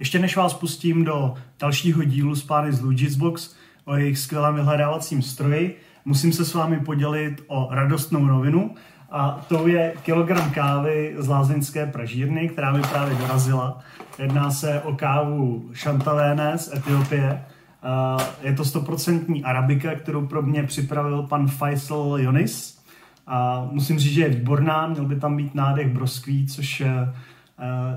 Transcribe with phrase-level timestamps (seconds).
[0.00, 3.18] Ještě než vás pustím do dalšího dílu z pány z Luigi's
[3.84, 8.74] o jejich skvělém vyhledávacím stroji, musím se s vámi podělit o radostnou novinu
[9.10, 13.78] a to je kilogram kávy z Lázeňské pražírny, která mi právě dorazila.
[14.18, 17.44] Jedná se o kávu Chantaléne z Etiopie.
[18.42, 22.80] Je to 100% arabika, kterou pro mě připravil pan Faisal Yonis.
[23.26, 27.12] A musím říct, že je výborná, měl by tam být nádech broskví, což Eh,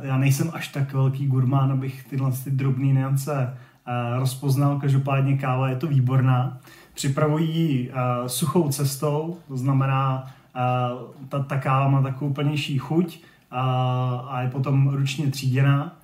[0.04, 4.80] já nejsem až tak velký gurmán, abych tyhle ty drobné niance eh, rozpoznal.
[4.80, 6.60] Každopádně káva je to výborná.
[6.94, 10.28] Připravují uh, suchou cestou, to znamená,
[11.30, 13.20] ta, ta káva má takovou plnější chuť
[13.52, 13.58] uh,
[14.28, 15.96] a je potom ručně tříděná.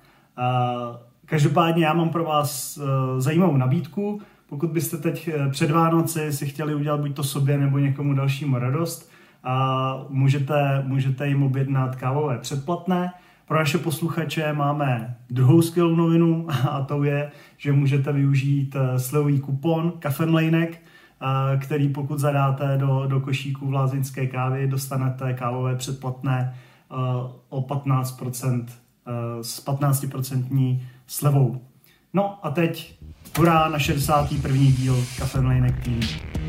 [1.26, 2.78] Každopádně já mám pro vás
[3.18, 4.20] zajímavou nabídku.
[4.48, 9.10] Pokud byste teď před Vánoci si chtěli udělat buď to sobě nebo někomu dalšímu radost,
[9.46, 13.12] uh, můžete, můžete jim objednat kávové předplatné.
[13.50, 19.40] Pro naše posluchače máme druhou skvělou novinu a to je, že můžete využít eh, slevový
[19.40, 20.82] kupon Kafemlejnek,
[21.22, 26.94] eh, který pokud zadáte do, do košíku v lázinské kávy, dostanete kávové předplatné eh,
[27.48, 28.66] o 15%,
[29.40, 31.60] s 15% slevou.
[32.14, 32.98] No a teď
[33.38, 34.56] hurá na 61.
[34.56, 36.39] díl Kafemlejnek TV.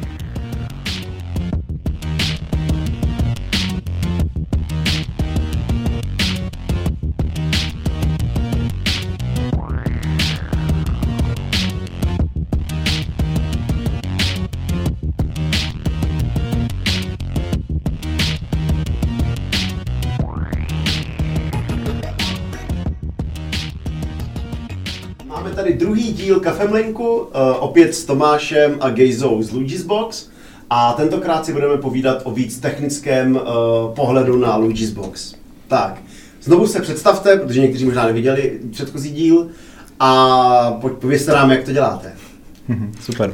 [26.31, 27.27] Díl Kafemlinku, uh,
[27.59, 30.29] opět s Tomášem a Gejzou z Luigi's Box.
[30.69, 33.41] A tentokrát si budeme povídat o víc technickém uh,
[33.95, 35.33] pohledu na Luigi's Box.
[35.67, 36.01] Tak,
[36.41, 39.47] znovu se představte, protože někteří možná neviděli předchozí díl
[39.99, 42.13] a po, povězte nám, jak to děláte.
[43.01, 43.33] Super.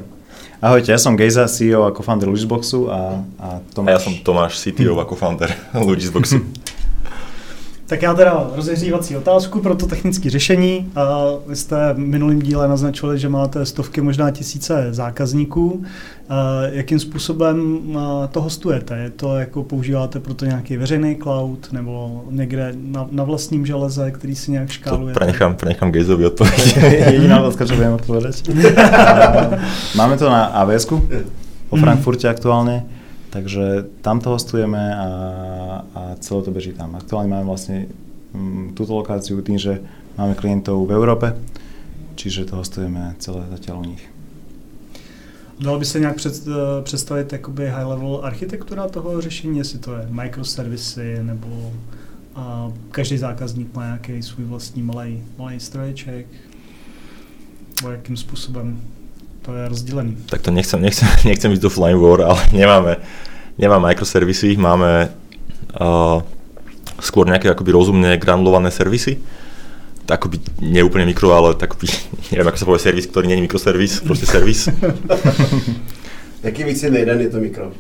[0.62, 3.88] Ahojte, ja som Gejza, CEO a co-founder Luigi's a, a Tomáš...
[3.88, 6.42] A ja som Tomáš, CTO a co-founder Luigi's Boxu.
[7.88, 10.92] Tak já teda rozehřívací otázku pro to technické řešení.
[11.48, 15.84] Vy jste v minulém díle naznačili, že máte stovky, možná tisíce zákazníků.
[16.72, 17.80] Jakým způsobem
[18.32, 18.98] to hostujete?
[18.98, 24.12] Je to jako používáte pro to nějaký veřejný cloud nebo někde na, na vlastním železe,
[24.12, 25.14] který si nějak škáluje?
[25.14, 26.78] To prenechám, prenechám Gejzovi odpověď.
[27.12, 28.44] Jediná otázka, čo viem odpovedať.
[29.96, 30.86] Máme to na AWS
[31.68, 31.84] vo mhm.
[31.84, 32.97] Frankfurte aktuálne
[33.38, 35.10] Takže tam to hostujeme a,
[35.96, 36.98] a celé to beží tam.
[36.98, 37.86] Aktuálne máme vlastne
[38.34, 39.78] m, mm, túto lokáciu tým, že
[40.18, 41.38] máme klientov v Európe,
[42.18, 44.02] čiže to hostujeme celé zatiaľ u nich.
[45.60, 49.94] Dalo by se nějak před, eh, představit jakoby high level architektura toho řešení, jestli to
[49.94, 51.72] je microservisy nebo
[52.36, 56.26] a každý zákazník má nějaký svůj vlastní malý, malý stroječek,
[57.76, 58.82] nebo jakým způsobem
[59.48, 60.14] to je rozdelený.
[60.28, 63.00] Tak to nechcem, nechcem, nechcem ísť do Flying War, ale nemáme,
[63.56, 65.08] nemáme microservisy, máme
[65.80, 66.20] uh,
[67.00, 69.24] skôr nejaké akoby rozumne granulované servisy.
[70.08, 71.80] Akoby nie úplne mikro, ale tak
[72.36, 74.68] neviem, ako sa povie servis, ktorý nie je mikroservis, proste servis.
[76.44, 77.72] Jaký víc je jeden, je to mikro.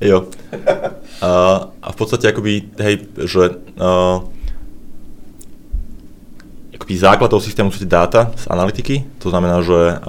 [0.00, 0.30] jo.
[1.18, 4.22] Uh, a v podstate akoby, hej, že uh,
[6.96, 10.00] akoby toho systému sú tie dáta z analytiky, to znamená, že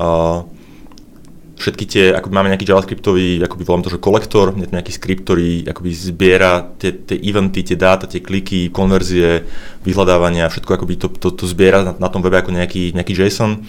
[1.59, 5.27] všetky tie, ako máme nejaký javascriptový, akoby volám to, že kolektor, je to nejaký skript,
[5.27, 9.43] ktorý akoby zbiera tie, tie eventy, tie dáta, tie kliky, konverzie,
[9.83, 13.59] vyhľadávania, všetko akoby to, to, to zbiera na, na tom webe ako nejaký, nejaký JSON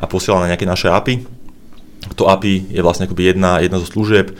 [0.00, 1.28] a posiela na nejaké naše API.
[2.16, 4.32] To API je vlastne akoby jedna, jedna zo služieb,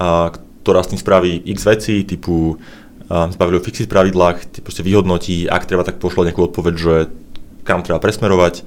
[0.00, 0.32] a,
[0.64, 2.56] ktorá s tým spraví x veci, typu
[3.12, 6.94] a, zbavili o fixit pravidlách, proste vyhodnotí, ak treba, tak pošle nejakú odpoveď, že
[7.62, 8.62] kam treba presmerovať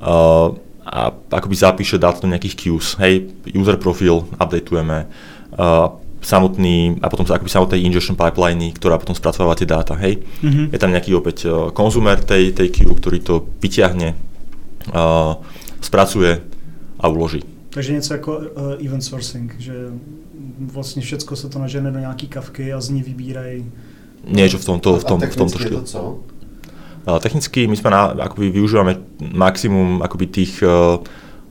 [0.00, 2.94] uh, a akoby zapíše dáta do nejakých queues.
[3.00, 5.08] Hej, user profil updateujeme,
[5.56, 10.24] uh, samotný, a potom akoby samotné ingestion pipeline, ktorá potom spracováva tie dáta, hej.
[10.40, 10.66] Mm-hmm.
[10.72, 14.16] Je tam nejaký opäť uh, konzumer tej, tej queue, ktorý to vyťahne,
[14.92, 15.36] uh,
[15.80, 16.40] spracuje
[17.00, 17.44] a uloží.
[17.70, 19.72] Takže něco jako uh, event sourcing, že
[20.60, 23.66] vlastně všechno se to nažene do nějaký kavky a z ní vybírají.
[24.24, 25.80] Niečo v tomto, v tom, v tomto štýle.
[25.80, 26.02] To co?
[27.04, 30.96] Technicky my sme na, akoby využívame maximum akoby tých uh,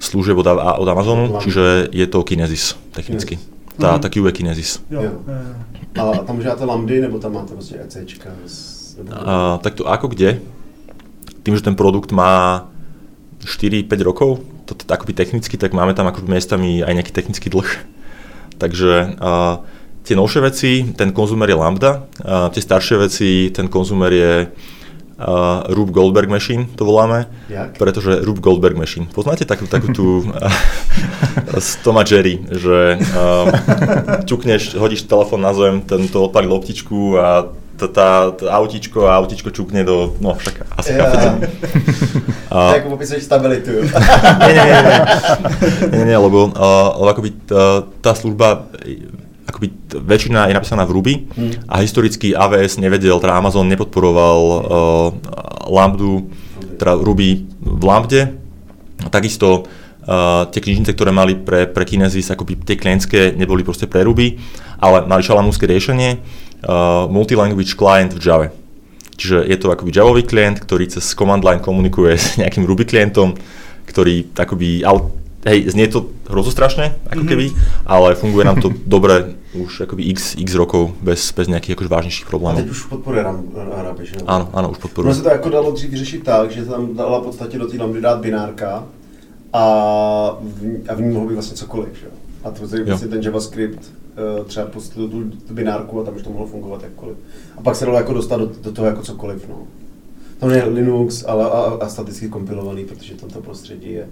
[0.02, 3.38] služieb od, od Amazonu, čiže je to Kinesis technicky.
[3.38, 3.54] Yes.
[3.78, 4.00] Tá, mm.
[4.02, 4.82] tá QA Kinesis.
[4.90, 5.02] Jo.
[5.02, 5.14] Jo.
[5.94, 8.30] A tam užíváte lambdy, nebo tam máte prostě ECčka?
[8.98, 10.42] Uh, tak to ako kde?
[11.44, 12.66] Tým, že ten produkt má
[13.42, 17.68] 4-5 rokov, to akoby technicky, tak máme tam akoby miestami aj nejaký technický dlh.
[18.58, 19.66] Takže uh,
[20.06, 24.34] tie novšie veci, ten konzumer je Lambda, uh, tie staršie veci, ten konzumer je
[25.24, 27.26] uh, Rube Goldberg Machine, to voláme.
[27.50, 27.78] Jak?
[27.78, 29.08] Pretože Rube Goldberg Machine.
[29.10, 30.28] Poznáte takú, takú tú
[31.60, 33.48] z Toma Jerry, že uh,
[34.26, 39.18] čukneš, hodíš telefón na zem, ten to odpalí loptičku a tá, tá, tá autíčko a
[39.18, 41.10] autíčko čukne do, no však asi Ja.
[41.10, 41.50] chápete.
[42.54, 43.82] A- Tak popisuješ stabilitu.
[44.46, 45.00] nie, nie, nie, nie.
[45.90, 48.70] nie, nie lebo, uh, lebo akoby tá, tá služba,
[49.48, 51.52] akoby väčšina je napísaná v Ruby Hmm.
[51.68, 54.62] a historicky AWS nevedel, teda Amazon nepodporoval uh,
[55.68, 56.30] Lambdu,
[56.78, 58.22] teda Ruby v Lambde.
[59.10, 64.04] Takisto uh, tie knižnice, ktoré mali pre, pre Kinesis, akoby tie klientské neboli proste pre
[64.04, 64.40] Ruby,
[64.80, 66.20] ale mali šalamúnske riešenie,
[66.64, 68.48] uh, multilanguage client v Java.
[69.14, 73.38] Čiže je to akoby Javový klient, ktorý cez command line komunikuje s nejakým Ruby klientom,
[73.88, 77.30] ktorý akoby, ale, hej, znie to hrozostrašne, ako Mhm.
[77.30, 77.46] keby,
[77.86, 82.26] ale funguje nám to dobre už akoby x, x rokov bez, bez nejakých akože vážnejších
[82.26, 82.62] A problémov.
[82.64, 83.44] teď už podporuje Ram,
[83.76, 84.26] Arabiš, nebo?
[84.32, 85.16] Áno, áno, už Ono podporujem.
[85.16, 88.02] se to jako dalo dřív vyřešit tak, že tam dala v podstatě do té lambdy
[88.02, 88.84] dát binárka
[89.54, 89.64] a
[90.42, 91.90] v, ní- a v ní mohlo být vlastně cokoliv.
[92.00, 92.08] Že?
[92.44, 93.92] A to je vlastně ten JavaScript
[94.42, 97.18] eh, třeba pustil tu, tu binárku a tam už to mohlo fungovat jakkoliv.
[97.58, 99.46] A pak se dalo jako dostat do, do toho jako cokoliv.
[99.50, 99.56] No.
[100.40, 104.08] Tam je Linux ale, a, a staticky kompilovaný, protože tam to prostředí je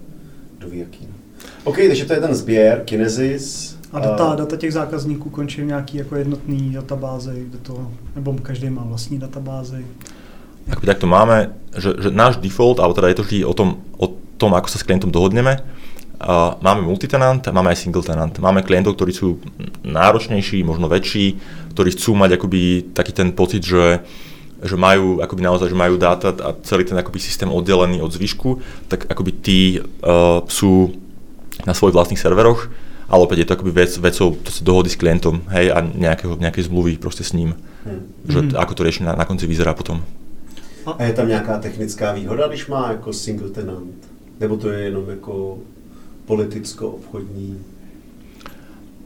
[0.62, 1.08] kdo ví jaký.
[1.64, 3.78] OK, takže to je ten sběr, Kinesis.
[3.92, 8.70] A data, data těch zákazníků končí v nějaký jako jednotný databázi, kde to, nebo každý
[8.70, 9.86] má vlastní databázi.
[10.72, 14.08] Akoby takto máme, že, že náš default, alebo teda je to vždy o tom, o
[14.38, 15.58] tom, ako sa s klientom dohodneme,
[16.22, 18.30] Uh, máme multitenant a máme aj single tenant.
[18.38, 19.42] Máme klientov, ktorí sú
[19.82, 21.42] náročnejší, možno väčší,
[21.74, 24.06] ktorí chcú mať akoby taký ten pocit, že,
[24.62, 28.62] že majú akoby naozaj, že majú dáta a celý ten akoby systém oddelený od zvyšku,
[28.88, 30.94] tak akoby tí uh, sú
[31.66, 32.70] na svojich vlastných serveroch,
[33.10, 36.38] ale opäť je to akoby vec, vecou to sa dohody s klientom, hej, a nejakého,
[36.38, 38.06] nejakej zmluvy proste s ním, Hmm.
[38.30, 38.62] že Mhm.
[38.62, 40.06] ako to riešenie na, na konci vyzerá potom.
[40.86, 43.98] A je tam nějaká technická výhoda, když má jako single tenant?
[44.40, 45.58] Nebo to je jenom jako
[46.26, 47.58] politicko-obchodní?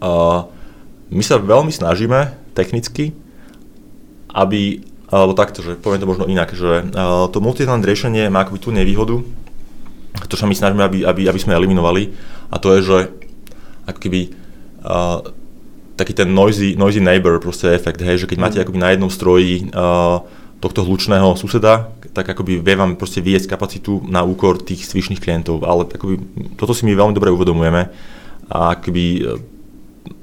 [0.03, 0.43] Uh,
[1.09, 3.15] my sa veľmi snažíme technicky,
[4.35, 8.59] aby, alebo takto, že poviem to možno inak, že uh, to multitenant riešenie má akoby
[8.61, 9.21] tú nevýhodu,
[10.25, 12.15] to sa my snažíme, aby, aby, aby sme eliminovali,
[12.49, 12.97] a to je, že
[13.85, 14.33] ako keby
[14.81, 15.21] uh,
[15.95, 19.69] taký ten noisy, noisy neighbor proste efekt, hej, že keď máte akoby na jednom stroji
[19.71, 20.25] uh,
[20.59, 25.61] tohto hlučného suseda, tak akoby vie vám proste vyjesť kapacitu na úkor tých zvyšných klientov,
[25.67, 26.15] ale akoby,
[26.55, 27.91] toto si my veľmi dobre uvedomujeme
[28.49, 29.05] a akoby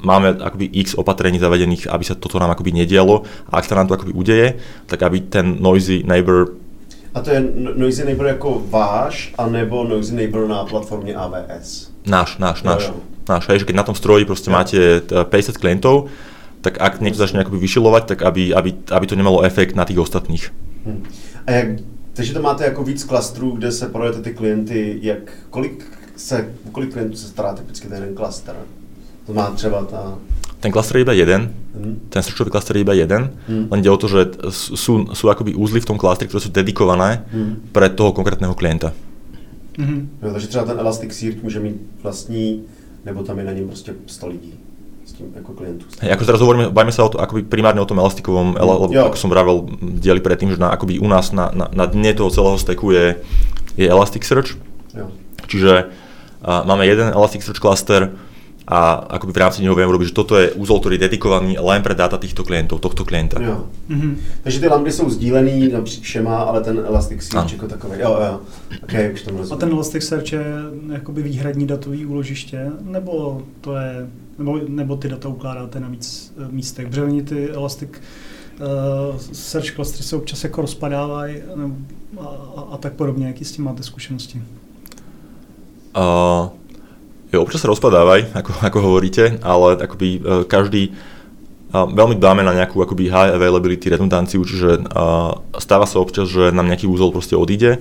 [0.03, 3.87] máme akoby x opatrení zavedených, aby sa toto nám akoby nedialo a ak sa nám
[3.89, 4.57] to akoby udeje,
[4.87, 6.55] tak aby ten noisy neighbor
[7.15, 11.93] A to je no- Noisy Neighbor jako váš, anebo Noisy Neighbor na platformě AWS?
[12.07, 12.95] náš, náš, Jo, náš, jo.
[13.29, 14.57] náš, hej, že keď na tom stroji proste Jo.
[14.57, 16.09] máte t- 50 klientov,
[16.65, 19.99] tak ak niekto začne akoby vyšilovať, tak aby, aby, aby to nemalo efekt na tých
[20.01, 20.49] ostatných.
[20.89, 21.05] Hm.
[21.47, 21.69] A jak,
[22.17, 25.85] takže to máte jako víc klastrů, kde se projete ty klienty, jak, kolik
[26.17, 28.55] se, kolik klientů se stará typicky ten jeden klaster?
[29.27, 30.19] To má třeba ta...
[30.61, 32.07] Ten klaster je iba jeden, Hm?
[32.09, 33.67] ten searchový klaster je iba jeden, Hmm.
[33.71, 34.31] len ide o to, že
[34.79, 37.59] sú, sú akoby úzly v tom klastri, ktoré sú dedikované Hmm.
[37.75, 38.93] pre toho konkrétneho klienta.
[39.79, 40.09] Mhm.
[40.23, 42.63] Jo, takže třeba ten Elasticsearch může mít vlastní,
[43.05, 44.55] nebo tam je na něm prostě 100 lidí
[45.05, 45.87] s tím jako klientů.
[46.01, 48.93] Hej, ako teraz hovoríme, bajme sa o to, akoby primárne o tom elastikovom, ele, lebo
[48.95, 49.11] Jo.
[49.11, 52.31] ako som vravel, dieli predtým, že na, akoby u nás na, na, na dne toho
[52.31, 53.17] celého stacku je,
[53.75, 54.55] je Elasticsearch,
[54.95, 55.11] Jo.
[55.51, 55.91] čiže
[56.47, 58.13] uh, máme jeden Elasticsearch cluster
[58.69, 61.83] a akoby v rámci neho vieme robiť, že toto je úzol, ktorý je dedikovaný len
[61.83, 63.43] pre dáta týchto klientov, tohto klienta.
[63.43, 63.67] Jo.
[63.89, 64.17] Mhm.
[64.43, 67.53] Takže ty lambdy jsou sdílený napříč všema, ale ten Elasticsearch Ano.
[67.53, 67.93] jako takový.
[68.01, 68.41] Jo, jo.
[68.83, 69.61] OK, už tomu A rozumím.
[69.61, 70.45] ten Elasticsearch je
[70.93, 74.07] jakoby výhradní datový úložiště, nebo to je,
[74.39, 76.87] nebo, nebo ty data ukládáte na víc eh, místech?
[76.89, 81.75] Protože oni ty Elastic uh, search klastry se občas jako rozpadávají nebo-
[82.21, 82.25] a,
[82.57, 83.27] a, a tak podobně.
[83.27, 84.43] Jaký s tím máte zkušenosti?
[85.97, 86.49] Uh,
[87.33, 90.93] jo, občas sa rozpadávaj, ako, ako hovoríte, ale akoby uh, každý
[91.73, 96.53] uh, veľmi dbáme na nejakú akoby high availability redundanciu, čiže uh, stáva sa občas, že
[96.53, 97.81] nám nejaký úzol proste odíde,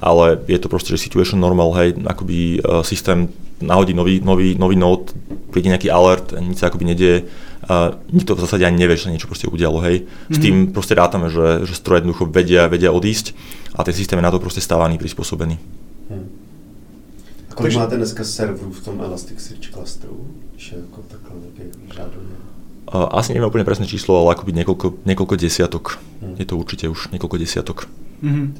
[0.00, 3.28] ale je to proste, že situation normal, hej, akoby systém
[3.60, 5.12] nahodí nový, nový, nový node,
[5.52, 7.28] príde nejaký alert, nič sa akoby nedieje,
[7.68, 10.08] uh, nikto v zásade ani nevie, že sa niečo proste udialo, hej.
[10.32, 10.42] S Mhm.
[10.44, 13.36] tým proste rátame, že, že stroje jednoducho vedia, vedia odísť
[13.76, 15.60] a ten systém je na to proste stávaný, prispôsobený.
[17.50, 20.26] A kolik Takže- máte dneska serverů v tom Elasticsearch clusteru?
[20.72, 22.36] Je jako takhle nějaký řádově.
[22.90, 26.02] Asi neviem úplne presné číslo, ale akoby niekoľko, niekoľko desiatok.
[26.18, 26.34] Hmm.
[26.34, 27.86] Je to určite už niekoľko desiatok.
[28.22, 28.54] Mhm.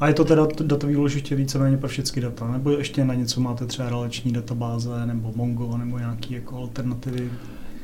[0.00, 2.52] A je to teda datový úložiště víceméně pro všechny data?
[2.52, 7.30] Nebo ještě na něco máte třeba relační databáze, nebo Mongo, nebo nějaký jako alternativy?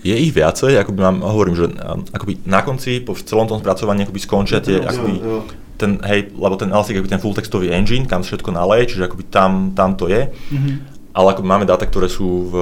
[0.02, 1.70] Je ich viacej, akoby mám, hovorím, že
[2.10, 5.40] akoby na konci, po celom tom spracovaní akoby skončia tie, akoby, jo, jo.
[5.78, 9.30] ten, hej, lebo ten Elastic je ten full textový engine, kam všetko naleje, čiže akoby
[9.30, 10.26] tam, tam to je.
[10.26, 10.74] Mm-hmm.
[11.14, 12.54] Ale ako máme dáta, ktoré sú v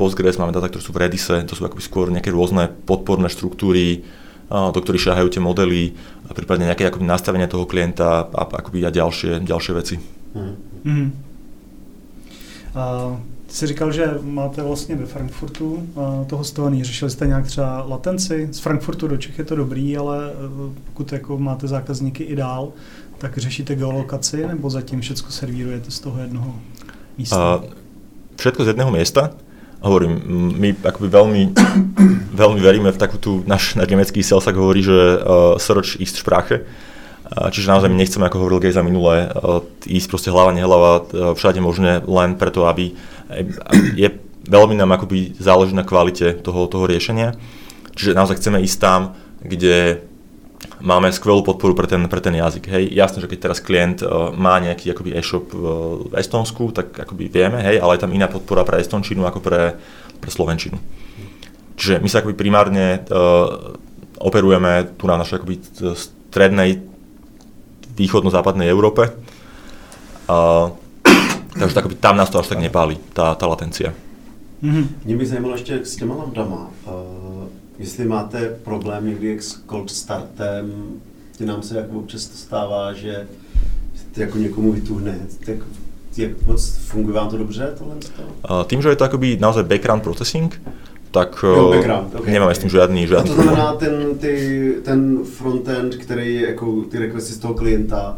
[0.00, 4.06] Postgres, máme dáta, ktoré sú v Redise, to sú akoby skôr nejaké rôzne podporné štruktúry,
[4.48, 5.92] do ktorých šahajú tie modely,
[6.24, 10.00] a prípadne nejaké akoby nastavenie toho klienta a, akoby a ďalšie, ďalšie veci.
[10.32, 11.08] Mm-hmm.
[12.72, 16.84] Uh, jsi říkal, že máte vlastně ve Frankfurtu uh, to hostování.
[16.84, 18.48] Řešili jste nějak třeba latenci?
[18.50, 22.72] Z Frankfurtu do Čech je to dobrý, ale uh, pokud jako máte zákazníky i dál,
[23.18, 26.54] tak řešíte geolokaci nebo zatím všechno servírujete z toho jednoho
[27.18, 27.56] místa?
[27.56, 27.64] Uh,
[28.36, 29.30] všetko z jedného miesta
[29.80, 30.22] hovorím,
[30.58, 31.42] my akoby veľmi,
[32.42, 36.66] veľmi veríme v takú tú, náš, náš nemecký sales hovorí, že uh, search ist Sprache,
[37.28, 41.36] čiže naozaj my nechceme, ako hovoril Gej za minulé, uh, ísť proste hlava, nehlava, uh,
[41.36, 42.96] všade možné len preto, aby
[43.94, 44.08] je
[44.48, 47.36] veľmi nám akoby záleží na kvalite toho, toho riešenia,
[47.92, 49.00] čiže naozaj chceme ísť tam,
[49.44, 50.08] kde
[50.80, 52.64] máme skvelú podporu pre ten, pre ten jazyk.
[52.70, 55.60] Hej, jasné, že keď teraz klient uh, má nejaký akoby e-shop uh,
[56.08, 59.76] v Estonsku, tak akoby vieme, hej, ale je tam iná podpora pre Estončinu ako pre,
[60.16, 60.80] pre Slovenčinu.
[61.78, 63.76] Čiže my sa akoby primárne uh,
[64.18, 65.54] operujeme tu na našej akoby
[65.94, 66.87] strednej
[67.98, 69.10] východno-západnej Európe.
[70.30, 70.70] Uh,
[71.58, 73.92] takže akoby tam nás to až tak nepáli, tá, tá latencia.
[74.62, 74.86] Mm-hmm.
[75.04, 76.70] Mě by zajímalo ještě s těma lambdama.
[76.86, 77.28] Uh,
[77.78, 80.72] Jestli máte problém někdy s cold startem,
[81.38, 83.26] ty nám se jako občas stává, že
[84.16, 85.56] jako někomu vytuhne, tak
[86.16, 87.94] jak moc funguje vám to dobře tohle?
[87.94, 90.60] Uh, tým, že je to akoby naozaj background processing,
[91.10, 92.54] tak jo, background, okay, nemáme okay.
[92.54, 94.34] s tím žádný, žádný A to znamená ten, ty,
[94.84, 98.16] ten frontend, který jako ty requesty z toho klienta,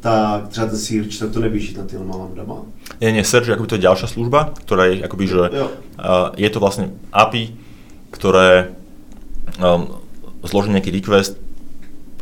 [0.00, 2.56] tak třeba ten search, tak to neběží na tým lambdama?
[3.00, 6.48] Nie, nie, search je akoby to je ďalšia služba, ktorá je akoby, že uh, je
[6.50, 7.54] to vlastne API,
[8.10, 8.74] ktoré
[9.58, 10.02] um,
[10.42, 11.38] zložiť nejaký request,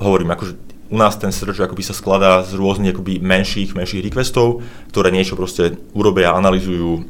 [0.01, 0.53] hovorím, akože
[0.91, 5.35] u nás ten search akoby sa skladá z rôznych akoby menších, menších requestov, ktoré niečo
[5.35, 7.05] proste urobia, analyzujú,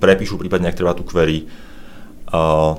[0.00, 1.46] prepíšu prípadne, ak treba tú query.
[2.32, 2.78] Uh,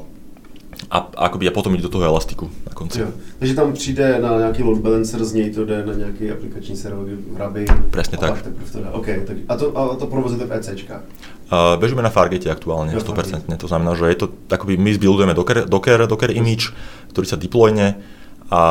[0.92, 0.98] a
[1.28, 3.02] akoby a potom ide do toho elastiku na konci.
[3.02, 3.08] Jo.
[3.40, 7.06] Takže tam přijde na nějaký load balancer, z něj to jde na nějaký aplikační server
[7.34, 7.66] v Rabi.
[7.92, 8.42] Presne tak.
[8.72, 8.90] to jde.
[8.92, 11.02] Okay, tak a to, a to provozujete v ECčkách?
[11.46, 13.46] Uh, bežíme na Fargate aktuálne, jo, 100%.
[13.58, 16.74] To znamená, že je to, akoby my zbuildujeme Docker, Docker, Docker image,
[17.14, 18.02] ktorý sa deployne
[18.50, 18.62] a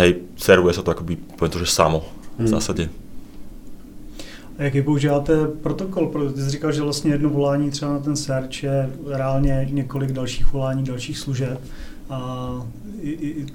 [0.00, 2.00] hej, servuje sa to akoby, poviem to, že samo
[2.40, 3.01] v hmm.
[4.62, 6.12] A jaký používáte protokol?
[6.34, 10.52] Ty jsi říkal, že vlastně jedno volání třeba na ten search je reálně několik dalších
[10.52, 11.60] volání, dalších služeb.
[12.10, 12.48] A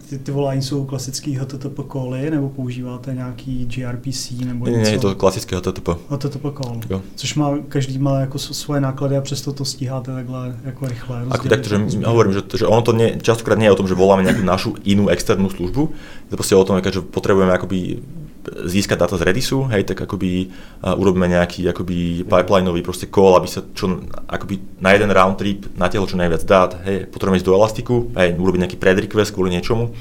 [0.10, 4.84] ty, ty volání jsou klasický HTTP cally, nebo používáte nějaký gRPC nebo ne, něco?
[4.84, 5.88] Ne, je to klasické HTTP.
[6.10, 7.02] HTTP call, jo.
[7.16, 11.26] což má, každý má jako svoje náklady a přesto to stíháte takhle jako rychle.
[11.30, 13.96] Ako tak, že hovorím, že, že ono to nie, častokrát nie je o tom, že
[13.96, 15.90] voláme nejakú našu inú externú službu,
[16.28, 18.04] je to proste o tom, že potrebujeme akoby
[18.48, 20.48] získať dáta z Redisu, hej, tak akoby
[20.84, 26.08] urobíme nejaký akoby pipelineový proste call, aby sa čo, akoby na jeden round trip natiahlo
[26.08, 29.92] čo najviac dát, hej, potrebujeme ísť do Elastiku, hej, urobiť nejaký predrequest kvôli niečomu,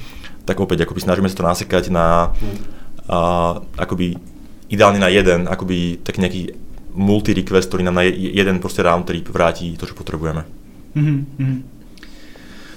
[0.46, 2.30] tak opäť akoby snažíme sa to nasekať na
[3.10, 4.14] uh, akoby
[4.70, 6.54] ideálne na jeden, akoby tak nejaký
[6.96, 10.46] multi-request, ktorý nám na jeden proste round trip vráti to, čo potrebujeme.
[10.96, 11.75] Mm-hmm.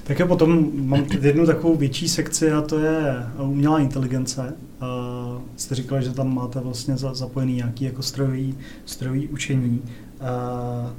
[0.09, 4.53] Tak jo, potom mám jednu takovou větší sekci a to je umělá inteligence.
[4.81, 9.81] Uh, jste říkali, že tam máte vlastně zapojený nějaký jako strojový, strojový učení.
[9.81, 10.91] Uh,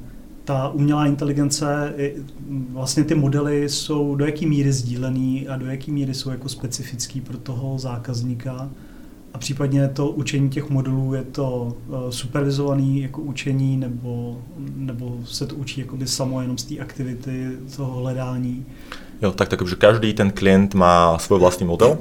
[0.43, 1.93] ta umělá inteligence,
[2.69, 7.21] vlastně ty modely jsou do jaký míry sdílený a do jaký míry jsou jako specifický
[7.21, 8.69] pro toho zákazníka.
[9.33, 11.73] A případně to učení těch modulů, je to
[12.09, 14.37] supervizovaný jako učení nebo,
[14.75, 18.65] nebo se to učí jakoby samo jenom z té aktivity, toho hledání?
[19.21, 21.97] Jo, tak, tak každý ten klient má svoj vlastný model.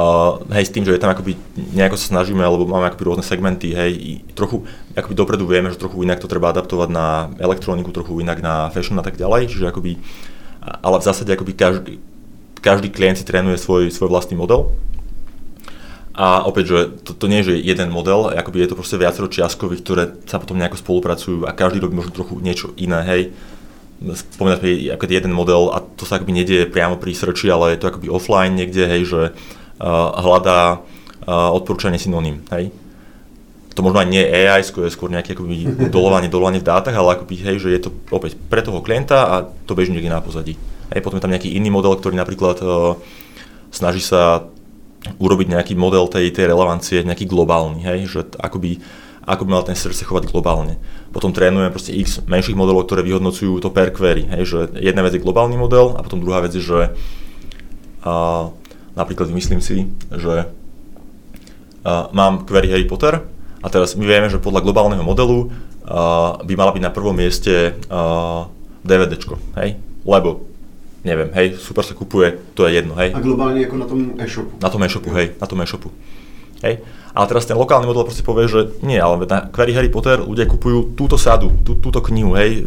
[0.00, 1.36] Uh, hej, s tým, že je tam akoby,
[1.76, 4.64] nejako sa snažíme, alebo máme akoby rôzne segmenty, hej, trochu
[4.96, 8.96] akoby dopredu vieme, že trochu inak to treba adaptovať na elektroniku, trochu inak na fashion
[8.96, 10.00] a tak ďalej, čiže akoby,
[10.62, 11.92] ale v zásade akoby každý,
[12.64, 14.72] každý klient si trénuje svoj, svoj vlastný model.
[16.10, 19.30] A opäť, že to, to nie je že jeden model, akoby je to proste viacero
[19.30, 23.22] čiastkových, ktoré sa potom nejako spolupracujú a každý robí možno trochu niečo iné, hej
[24.00, 27.92] spomínať ako jeden model a to sa akoby nedieje priamo pri searchi, ale je to
[27.92, 32.72] akoby offline niekde, hej, že uh, hľadá uh, odporúčanie synonym, hej.
[33.76, 37.34] To možno aj nie AI, skôr, skôr nejaké akoby dolovanie, dolovanie v dátach, ale akoby,
[37.44, 39.34] hej, že je to opäť pre toho klienta a
[39.68, 40.56] to beží niekde na pozadí.
[40.90, 42.96] Hej, potom je tam nejaký iný model, ktorý napríklad uh,
[43.68, 44.48] snaží sa
[45.00, 48.80] urobiť nejaký model tej, tej relevancie, nejaký globálny, hej, že akoby
[49.20, 50.80] ako by mal ten server sa chovať globálne.
[51.14, 54.26] Potom trénujeme proste x menších modelov, ktoré vyhodnocujú to per query.
[54.26, 56.90] Hej, že jedna vec je globálny model a potom druhá vec je, že
[58.02, 58.50] a,
[58.98, 63.22] napríklad vymyslím si, že uh, mám query Harry Potter
[63.62, 67.76] a teraz my vieme, že podľa globálneho modelu uh, by mala byť na prvom mieste
[67.86, 68.50] uh,
[68.82, 69.78] DVDčko, hej?
[70.02, 70.49] Lebo
[71.04, 73.16] neviem, hej, super sa kupuje, to je jedno, hej.
[73.16, 74.52] A globálne ako na tom e-shopu.
[74.60, 75.88] Na tom e-shopu, hej, na tom e-shopu.
[76.60, 76.84] Hej.
[77.16, 80.44] Ale teraz ten lokálny model proste povie, že nie, ale na query Harry Potter ľudia
[80.44, 82.60] kupujú túto sadu, tú, túto knihu, hej,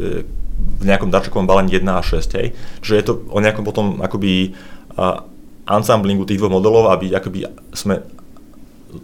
[0.81, 2.47] v nejakom darčekovom balení 1 a 6, hej.
[2.81, 4.51] Čiže je to o nejakom potom akoby
[4.97, 5.23] uh,
[5.69, 8.03] ansamblingu tých dvoch modelov, aby akoby sme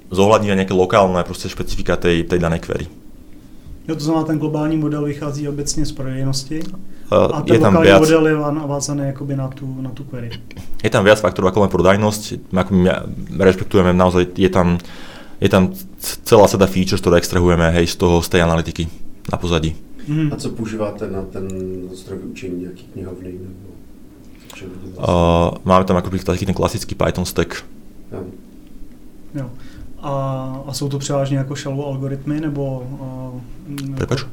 [0.09, 2.85] zohľadnili nejaké lokálne proste špecifika tej, tej danej query.
[3.87, 6.59] Jo, to znamená, ten globální model vychází obecně z prodejnosti
[7.11, 10.29] a je tam viac, model je navázaný jakoby na tu, na tu query.
[10.83, 12.85] je tam viac faktorov ako len prodajnosť, ako my
[13.41, 14.77] rešpektujeme naozaj, je tam,
[15.41, 15.73] je tam
[16.23, 18.85] celá sada features, ktoré extrahujeme hej, z toho, z tej analytiky
[19.31, 19.75] na pozadí.
[20.07, 20.33] Mhm.
[20.33, 21.47] A co používáte na ten
[21.95, 23.31] stroj vyučení, nějaký knihovny?
[23.31, 23.69] Nebo?
[24.97, 27.65] Uh, máme tam akoby taký ten klasický Python stack.
[28.11, 28.23] Jo.
[29.35, 29.49] Jo.
[30.01, 30.11] A,
[30.67, 32.87] a jsou to převážně jako shallow algoritmy, nebo...
[33.69, 34.23] Uh, Prepač?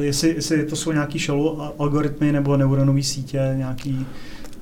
[0.00, 3.92] Jestli, jestli to jsou nějaký shallow a- algoritmy nebo neuronové sítě, nějaký...
[3.92, 4.06] Uh,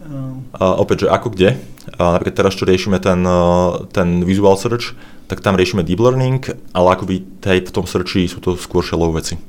[0.04, 1.56] Uh, opäť, že ako kde.
[1.96, 4.92] Uh, napríklad teraz, čo riešime ten, uh, ten visual search,
[5.32, 6.44] tak tam riešime deep learning,
[6.76, 9.40] ale akoby hej, v tom searchi sú to skôr shallow veci.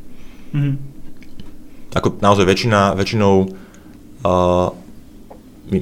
[0.55, 0.95] mhm.
[1.91, 3.51] Ako naozaj väčšina, väčšinou
[4.23, 4.67] uh,
[5.67, 5.79] my,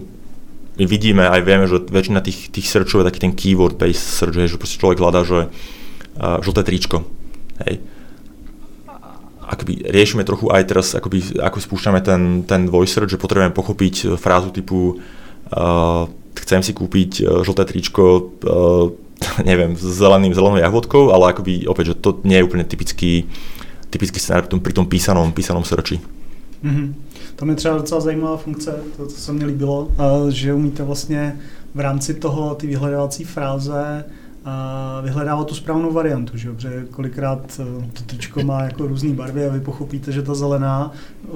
[0.73, 4.49] my vidíme aj vieme, že väčšina tých, tých searchov je taký ten keyword-based search, hej,
[4.49, 5.53] že proste človek hľadá, že
[6.17, 7.05] uh, žlté tričko.
[7.61, 7.77] Hej.
[9.53, 13.95] Akoby riešime trochu aj teraz, akoby, ako spúšťame ten, ten voice search, že potrebujeme pochopiť
[14.01, 18.89] eh, frázu typu uh, chcem si kúpiť uh, žlté tričko uh,
[19.49, 23.29] neviem, s zeleným, zelenou jahodkou, ale akoby opäť, že to nie je úplne typický,
[23.89, 26.01] typický scenár pri tom, pri tom písanom, písanom searchi.
[26.63, 26.95] Mhm.
[27.35, 29.91] Tam je třeba docela zajímavá funkce, to, to se mně líbilo,
[30.29, 31.39] že umíte vlastně
[31.75, 34.05] v rámci toho, ty vyhledávací fráze
[34.45, 39.45] a vyhledávat tu správnou variantu, že protože kolikrát eh, to tričko má jako různé barvy
[39.45, 40.91] a vy pochopíte, že ta zelená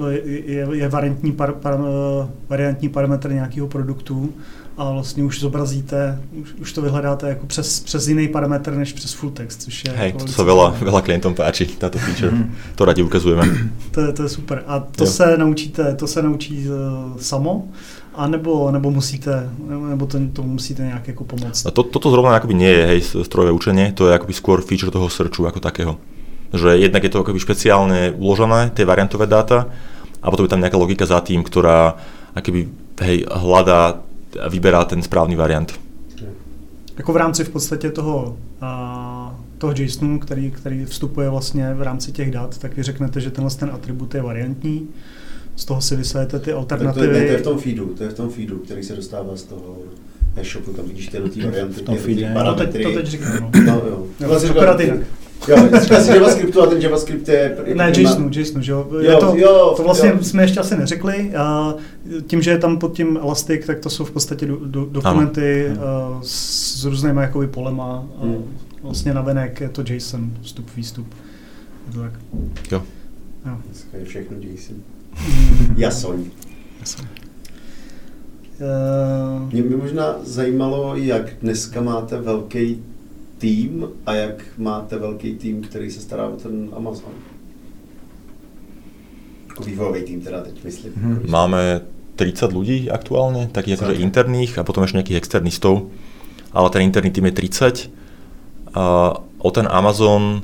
[0.08, 4.32] eh, je, je variantní, par, par, eh, variantní parametr nějakého produktu
[4.78, 9.12] a vlastně už zobrazíte, už, už to vyhledáte jako přes, přes jiný parametr než přes
[9.12, 12.30] full text, což je Hej, to sa veľa, veľa klientom páči, táto feature.
[12.30, 12.54] Mhm.
[12.78, 13.42] To radi ukazujeme.
[13.90, 14.62] To je, to je super.
[14.66, 15.10] A to Jo.
[15.10, 17.68] se naučíte, to se naučí uh, samo,
[18.18, 19.50] a nebo, nebo musíte,
[19.88, 21.62] nebo to, to musíte nějak jako pomoct.
[21.62, 25.06] To, toto zrovna akoby nie je hej, strojové učenie, to je akoby skôr feature toho
[25.06, 26.02] searchu ako takého.
[26.50, 29.70] Že jednak je to akoby špeciálne uložené, tie variantové dáta,
[30.18, 31.94] a potom je tam nejaká logika za tým, ktorá
[32.34, 32.66] akoby,
[33.06, 34.02] hej, hľadá
[34.34, 35.78] a vyberá ten správny variant.
[36.98, 42.12] Jako v rámci v podstatě toho, a, toho JSONu, který, který vstupuje vlastně v rámci
[42.12, 44.88] těch dat, tak vy řeknete, že tenhle ten atribut je variantní,
[45.58, 47.06] z toho si vysvětlete ty Tak to je, alternativy.
[47.12, 49.42] ne, to je v tom feedu, to je v tom feedu, který se dostává z
[49.42, 49.76] toho
[50.36, 53.32] e-shopu, tam vidíš ty jednotlivé varianty, V tom ty jednotlivé no, teď, to teď říkám,
[53.40, 53.50] no.
[53.66, 54.06] No, jo.
[54.20, 54.98] Jo, Vlastně akorát jinak.
[55.48, 57.56] Jo, říkal si JavaScriptu a ten JavaScript je...
[57.74, 58.88] Ne, JSONu, JSONu, že jo?
[59.00, 60.22] Je Jo, to, jo, to vlastně jo.
[60.24, 61.34] jsme ještě asi neřekli.
[61.36, 61.74] A
[62.26, 65.68] tím, že je tam pod tím Elastic, tak to jsou v podstatě do, do, dokumenty
[65.68, 66.20] Ano.
[66.22, 68.06] s, s různýma jakoby polema.
[68.20, 68.44] A Hmm.
[68.82, 71.06] vlastně navenek je to JSON, vstup, výstup.
[71.86, 72.12] Je to tak.
[72.72, 72.82] Jo.
[73.46, 73.58] Jo.
[73.66, 74.76] Dneska je všechno JSON.
[75.68, 75.74] Mm.
[75.76, 76.24] Jasoň.
[78.60, 82.82] Eh, Mě by možná zajímalo, jak dneska máte velký
[83.38, 87.12] tým a jak máte velký tým, který se stará o ten Amazon.
[89.48, 90.92] Jako vývojový tým teda teď myslím.
[90.96, 91.30] Mhm.
[91.30, 91.80] Máme
[92.16, 95.86] 30 ľudí aktuálne, takých akože interných a potom ešte nejakých externistov,
[96.50, 97.90] ale ten interný tým je 30.
[98.74, 100.42] A o ten Amazon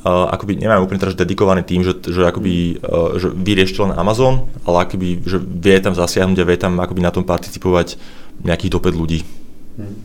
[0.00, 4.46] a akoby nemáme úplne teraz dedikovaný tým, že, že, akoby, uh, že vyriešte len Amazon,
[4.62, 7.98] ale akoby, že vie tam zasiahnuť a vie tam akoby na tom participovať
[8.40, 9.20] nejakých do 5 ľudí.
[9.76, 9.96] Hm.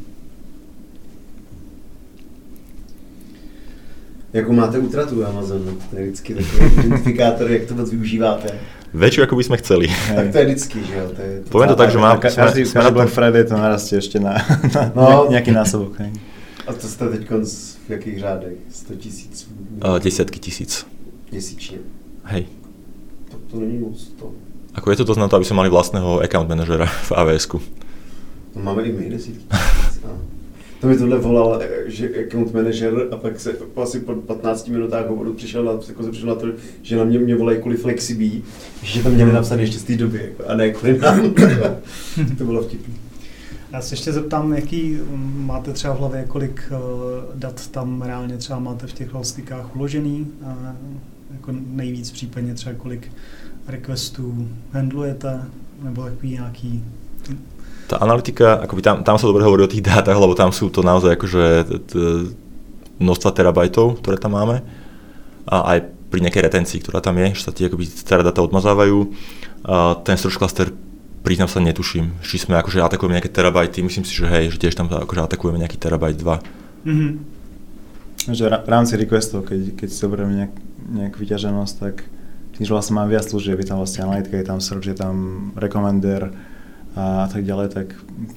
[4.34, 5.78] Jakou máte útratu Amazonu?
[5.78, 8.50] To je vždycky takový identifikátor, jak to moc využíváte.
[8.94, 9.86] Väčšiu, ako by sme chceli.
[10.18, 11.06] Tak to je vždycky, že jo?
[11.10, 13.44] To je, to Poviem to tak, že Ka- sme- každý, sme každý tom- Black Friday
[13.44, 14.34] to narastie ešte na,
[14.74, 15.30] na No.
[15.30, 16.02] nejaký násobok.
[16.02, 16.18] Hej.
[16.66, 17.22] A to jste teď
[17.88, 18.58] v jakých řádech?
[18.72, 19.48] 100 tisíc
[19.86, 20.86] Uh, desiatky tisíc.
[21.32, 21.78] měsíčně.
[22.24, 22.46] Hej.
[23.32, 24.32] To, to není moc to.
[24.74, 27.62] Ako je to dosť na to, aby sme mali vlastného account manažera v AWS-ku.
[28.54, 30.02] To máme i my desítky tisíc.
[30.06, 30.18] A
[30.82, 35.08] to mi tohle volal, eh, že account manager a pak se asi po 15 minutách
[35.08, 36.48] hovoru přišel na, jako přišel na to,
[36.82, 38.44] že na mě, mě volají kvůli flexibí,
[38.84, 41.34] že to měli napsat ještě z té doby, jako, a ne kvůli nám.
[42.38, 42.94] to bylo vtipné.
[43.74, 46.78] Já se ještě zeptám, jaký mm, máte třeba v hlavě, kolik eh,
[47.36, 50.76] dat tam reálně třeba máte v těch elastikách uložený, a
[51.32, 53.12] jako nejvíc případně třeba kolik
[53.68, 55.44] requestů handlujete,
[55.82, 56.84] nebo takový nějaký
[57.88, 60.80] tá analytika, akoby tam, tam sa dobre hovorí o tých dátach, lebo tam sú to
[60.88, 61.44] naozaj akože
[62.96, 64.64] množstva terabajtov, ktoré tam máme.
[65.44, 69.12] A aj pri nejakej retencii, ktorá tam je, že sa tie akoby staré dáta odmazávajú.
[69.68, 70.72] A ten search cluster
[71.24, 74.76] priznám sa netuším, či sme akože atakujeme nejaké terabajty, myslím si, že hej, že tiež
[74.76, 76.84] tam akože atakujeme nejaký terabajt 2.
[76.84, 77.12] Mm-hmm.
[78.36, 81.96] Že v rámci requestov, keď, keď si zoberieme nejak, nejak vyťaženosť, tak
[82.54, 85.16] tým, že vlastne mám viac služieb, je tam vlastne analytika, je tam search, je tam
[85.58, 86.30] recommender
[86.94, 87.88] a tak ďalej, tak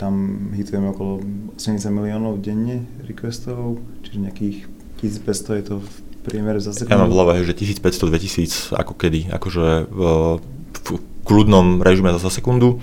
[0.00, 1.20] tam hitujeme okolo
[1.60, 4.56] 80 miliónov denne requestov, čiže nejakých
[5.04, 5.90] 1500 je to v
[6.24, 6.96] priemere za sekundu.
[6.96, 10.00] Ja mám v hlave, že 1500-2000 ako kedy, akože v,
[10.72, 10.88] v
[11.26, 12.78] kľudnom režime za sekundu.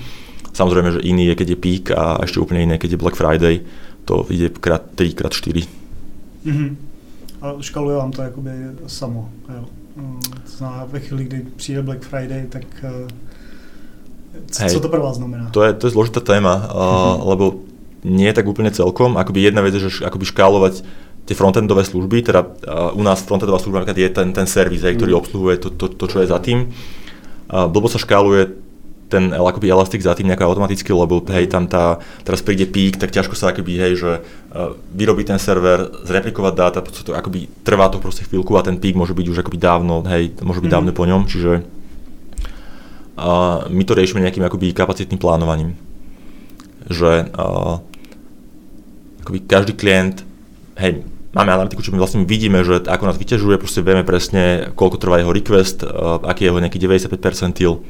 [0.54, 3.66] Samozrejme, že iný je, keď je peak a ešte úplne iné, keď je Black Friday.
[4.06, 5.66] To ide krát 3, krát 4.
[6.46, 6.70] Mm-hmm.
[7.42, 8.52] A škaluje vám to jakoby
[8.88, 9.32] samo.
[9.50, 9.64] Jo.
[9.96, 12.66] Mm, to znamená, ve chvíli, kdy přijde Black Friday, tak
[14.52, 15.50] co, Hej, co to pre vás znamená?
[15.50, 17.28] To je, to je zložitá téma, mm-hmm.
[17.28, 17.46] lebo
[18.04, 19.16] nie je tak úplne celkom.
[19.16, 20.84] Akoby jedna vec je, že akoby škálovať
[21.24, 25.16] tie frontendové služby, teda uh, u nás frontendová služba je ten, ten servis, hej, ktorý
[25.16, 25.20] mhm.
[25.24, 26.68] obsluhuje to, to, to, čo je za tým.
[27.54, 28.64] Blbo sa škáluje
[29.14, 33.14] ten akoby elastik za tým nejako automaticky, lebo hej, tam tá, teraz príde pík, tak
[33.14, 38.02] ťažko sa akoby, hej, že uh, vyrobí ten server, zreplikovať dáta, to akoby trvá to
[38.02, 40.76] proste chvíľku a ten pík môže byť už akoby dávno, hej, môže byť mm.
[40.82, 41.62] dávno po ňom, čiže
[43.22, 45.78] uh, my to riešime nejakým akoby kapacitným plánovaním.
[46.90, 47.86] Že uh,
[49.22, 50.26] akoby každý klient,
[50.82, 55.02] hej, máme analytiku, čo my vlastne vidíme, že ako nás vyťažuje, proste vieme presne, koľko
[55.02, 57.82] trvá jeho request, uh, aký je jeho nejaký 95 percentil.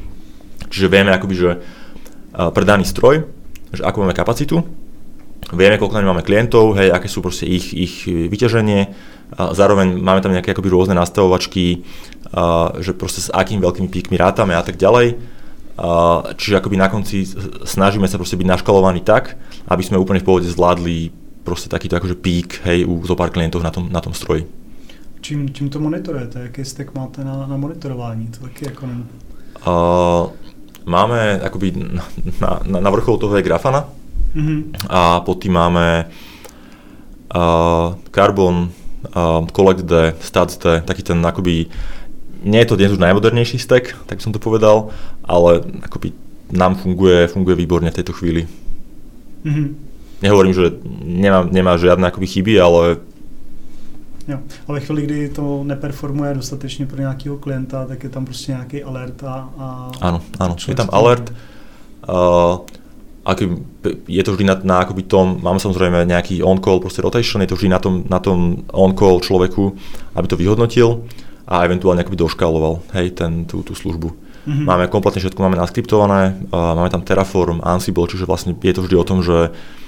[0.72, 3.28] Čiže vieme akoby, že uh, pre stroj,
[3.76, 4.64] že ako máme kapacitu,
[5.52, 8.96] vieme, koľko na máme klientov, hej, aké sú proste ich, ich vyťaženie,
[9.34, 11.84] zároveň máme tam nejaké akoby rôzne nastavovačky,
[12.34, 15.20] uh, že proste s akým veľkými píkmi rátame a tak ďalej.
[16.38, 17.26] Čiže akoby na konci
[17.66, 22.16] snažíme sa proste byť naškalovaní tak, aby sme úplne v pohode zvládli proste takýto akože
[22.16, 24.48] pík, hej, u zo pár klientov na tom, na tom stroji.
[25.22, 26.40] Čím, čím to monitorujete?
[26.40, 28.28] Jaký stack máte na, na monitorování?
[28.28, 28.88] To taky jako.
[29.68, 30.32] Uh,
[30.86, 32.04] máme akoby na,
[32.42, 33.88] na, na vrchol toho je Grafana
[34.36, 34.62] mm-hmm.
[34.90, 36.12] a pod tým máme
[37.36, 38.68] uh, Carbon,
[39.16, 41.66] uh, Collect D, Stats D, taký ten akoby,
[42.44, 44.92] nie je to dnes už najmodernejší stack, tak som to povedal,
[45.24, 46.12] ale akoby
[46.52, 48.44] nám funguje, funguje výborne v tejto chvíli.
[49.48, 49.93] Mm-hmm
[50.24, 53.04] nehovorím, že nemá, nemá žiadne akoby chyby, ale
[54.28, 54.40] Jo.
[54.68, 58.84] A ve chvíli, kdy to neperformuje dostatečně pro nějakého klienta, tak je tam prostě nějaký
[58.84, 59.50] alert a...
[59.60, 61.28] a áno, áno, je tam alert.
[62.08, 62.64] Uh,
[63.28, 63.52] aký,
[64.08, 67.60] je to vždy na, na akoby tom, máme samozrejme nejaký on-call, proste rotation, je to
[67.60, 69.76] vždy na tom, na tom on-call človeku,
[70.16, 71.04] aby to vyhodnotil
[71.44, 74.08] a eventuálne akoby doškáloval, hej, ten, tú, tú službu.
[74.48, 74.66] Mm-hmm.
[74.68, 78.96] Máme kompletne všetko, máme naskriptované, uh, máme tam Terraform, Ansible, čiže vlastne je to vždy
[78.96, 79.83] o tom, že uh,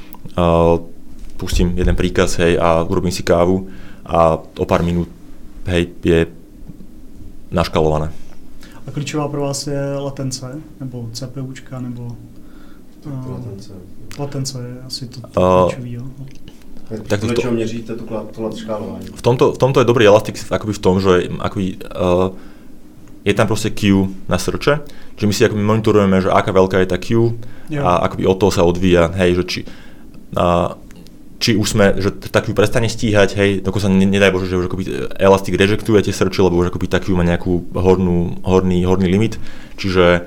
[1.37, 3.67] pustím jeden príkaz, hej, a urobím si kávu
[4.05, 5.09] a o pár minút,
[5.65, 6.27] hej, je
[7.51, 8.11] naškalované.
[8.87, 12.15] A klíčová pro vás je latence, nebo CPUčka, nebo...
[13.05, 13.73] Uh, latence.
[14.19, 16.03] Latence je asi to, to uh, klíčový, jo.
[17.07, 19.07] Tak to, to, měříte to, to škálování?
[19.15, 21.09] V tomto, v tomto je dobrý Elastic akoby v tom, že
[21.39, 22.29] akoby, uh,
[23.25, 24.85] je tam proste queue na srče,
[25.17, 27.33] že my si akoby monitorujeme, že aká veľká je tá queue
[27.73, 27.81] jo.
[27.81, 29.59] a akoby od toho sa odvíja, hej, že či,
[31.39, 34.83] či už sme, že takú prestane stíhať, hej, dokonca nedaj Bože, že už akoby
[35.19, 39.35] Elastic rejectuje tie searchy, lebo už akoby takú má nejakú hornú, horný, horný limit,
[39.75, 40.25] čiže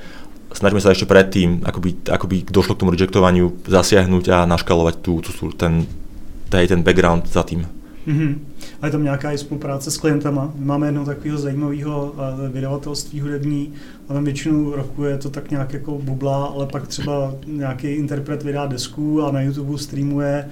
[0.52, 5.32] snažíme sa ešte predtým, akoby, akoby došlo k tomu rejectovaniu, zasiahnuť a naškalovať tú, tú,
[5.56, 5.88] ten,
[6.48, 7.64] ten background za tým.
[8.08, 8.32] Mm-hmm.
[8.80, 10.52] A je tam nějaká i spolupráce s klientama.
[10.56, 12.14] Máme jedno takového zajímavého
[12.52, 13.72] vydavatelství hudební
[14.08, 18.42] a tam většinu roku je to tak nějak jako bubla, ale pak třeba nějaký interpret
[18.42, 20.44] vydá desku a na YouTube streamuje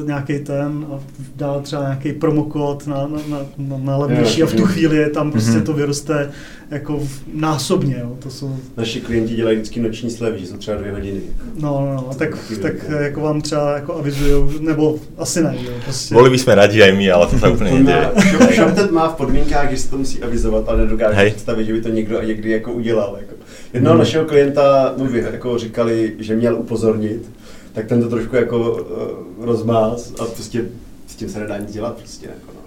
[0.00, 0.98] uh, nějaký ten a
[1.36, 5.10] dá třeba nějaký promokód na, na, na, na, na levnější a v tu chvíli je
[5.10, 5.62] tam prostě mm-hmm.
[5.62, 6.30] to vyroste
[6.70, 7.02] jako
[7.34, 7.96] násobně.
[8.00, 8.16] Jo.
[8.18, 8.56] To jsou...
[8.76, 11.20] Naši klienti dělají vždycky noční slevy, že jsou třeba dvě hodiny.
[11.60, 15.56] No, no, no tak, tak jako vám třeba jako avizujou, nebo asi ne.
[15.64, 16.14] Jo, prostě.
[16.14, 18.10] Boli bychom rádi aj my, ale to se úplně nejde.
[18.54, 21.88] Shorted má v podmínkách, že se to musí avizovat, ale nedokážu představit, že by to
[21.88, 23.16] někdo a někdy jako udělal.
[23.20, 23.34] Jako.
[23.72, 23.98] Jednoho hmm.
[23.98, 27.30] našeho klienta mu jako říkali, že měl upozornit,
[27.72, 30.64] tak ten to trošku jako uh, rozmáz a prostě
[31.06, 32.26] s tím se nedá nic dělat prostě.
[32.26, 32.60] Jako, no.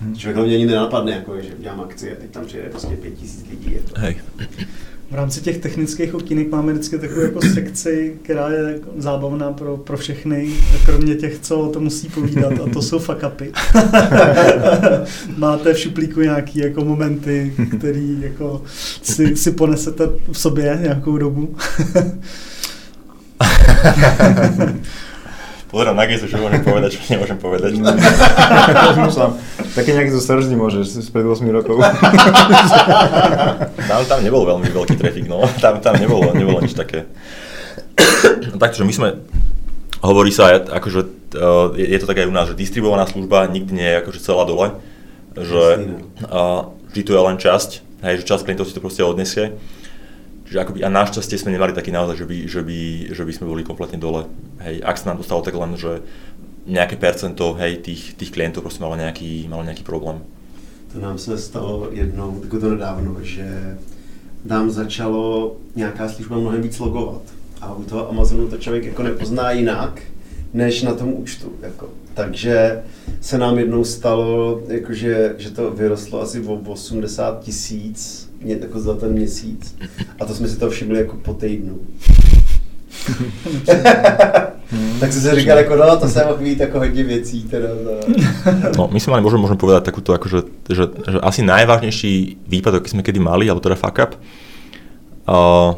[0.00, 0.16] Hmm.
[0.16, 3.46] Člověk hlavně ani nenapadne, jako, že udělám akci a teď tam přijde prostě pět tisíc
[3.50, 3.72] lidí.
[3.72, 4.00] Je to.
[4.00, 4.16] Hej.
[5.12, 9.96] V rámci těch technických okinek máme vždycky takovou jako sekci, která je zábavná pro, pro
[9.96, 10.50] všechny,
[10.84, 13.52] kromě těch, co to musí povídat, a to jsou fakapy.
[15.36, 18.62] Máte v šuplíku nějaký jako momenty, který jako
[19.02, 21.56] si, si ponesete v sobě nějakou dobu?
[25.72, 27.80] Pozerám na Gizu, čo môžem povedať, čo nemôžem povedať.
[28.92, 29.40] Rozmýšľam,
[29.72, 31.80] také nejaké zo Srždy môžeš z pred 8 rokov.
[33.88, 35.40] tam, tam nebol veľmi veľký trafik, no.
[35.64, 37.08] Tam, tam nebolo, nebolo nič také.
[38.60, 39.08] Takže my sme,
[40.04, 41.00] hovorí sa, akože
[41.40, 44.76] uh, je to také u nás, že distribuovaná služba nikdy nie je akože celá dole,
[45.32, 45.64] že
[46.28, 47.70] uh, vždy tu je len časť,
[48.04, 49.56] hej, že časť klientov si to proste odnesie.
[50.52, 52.80] Čiže akoby, a našťastie sme nemali taký naozaj, že by, že, by,
[53.16, 54.28] že by sme boli kompletne dole.
[54.60, 56.04] Hej, ak sa nám dostalo tak len, že
[56.68, 60.20] nejaké percento hej, tých, tých klientov proste malo nejaký, malo nejaký problém.
[60.92, 63.78] To nám se stalo jednou, jako to nedávno, že
[64.44, 67.22] nám začalo nějaká služba mnohem víc logovat.
[67.60, 70.02] A u toho Amazonu to člověk jako nepozná jinak,
[70.52, 71.52] než na tom účtu.
[71.62, 71.88] Jako.
[72.14, 72.82] Takže
[73.20, 79.12] se nám jednou stalo, jakože, že to vyrostlo asi o 80 tisíc jako za ten
[79.12, 79.76] měsíc.
[80.20, 81.78] A to jsme si to všimli jako po týdnu.
[85.00, 87.42] tak jsem si říkal, jako no, to se mohl být jako hodně věcí.
[87.42, 87.68] Teda,
[88.78, 90.38] no, my sme mali, môžem, môžem povedať takúto, akože,
[90.70, 92.12] že, že asi najvážnejší
[92.48, 94.12] výpadok, aký sme kedy mali, alebo teda fuck up,
[95.28, 95.76] uh,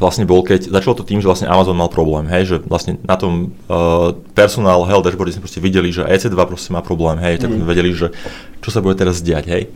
[0.00, 3.20] vlastne bol, keď začalo to tým, že vlastne Amazon mal problém, hej, že vlastne na
[3.20, 7.52] tom uh, personál health dashboarde sme proste videli, že EC2 proste má problém, hej, tak
[7.52, 7.60] mm.
[7.60, 8.08] sme vedeli, že
[8.64, 9.68] čo sa bude teraz diať, hej.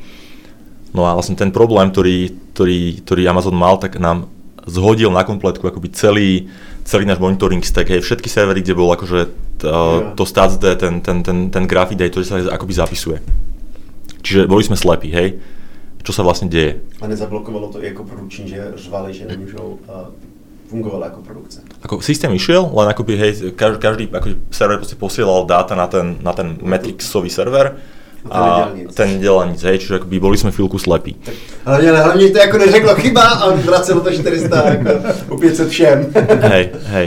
[0.95, 4.31] No a vlastne ten problém, ktorý, ktorý, ktorý Amazon mal, tak nám
[4.65, 6.49] zhodil na kompletku akoby celý,
[6.87, 9.21] celý náš monitoring stack, hej, všetky servery, kde bol akože
[9.59, 13.19] t, uh, to stats ten, ten, ten, ten graphic day, to sa akoby zapisuje.
[14.25, 15.37] Čiže boli sme slepí, hej
[16.05, 16.85] čo sa vlastne deje.
[17.01, 20.13] A nezablokovalo to i ako produkční, že řvali, že nemôžu uh,
[20.69, 21.65] fungovala ako produkcia.
[21.81, 26.21] Ako systém išiel, len akoby, hej, každý, každý ako server proste posielal dáta na ten,
[26.21, 27.81] na ten Metrixový server
[28.33, 31.13] a ten nic, hej, čiže akoby boli sme chvíľku slepí.
[31.69, 34.49] Hlavne, hlavne to ako neřeklo chyba a vracelo to 400
[34.81, 34.91] ako
[35.29, 35.99] o 500 všem.
[36.57, 37.07] hej, hej.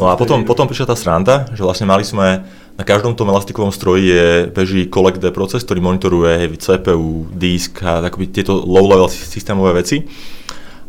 [0.00, 2.42] No a potom, potom prišla tá sranda, že vlastne mali sme
[2.76, 7.80] na každom tom elastikovom stroji je, beží collect D proces, ktorý monitoruje hej, CPU, disk
[7.84, 10.04] a takoby tieto low-level systémové veci.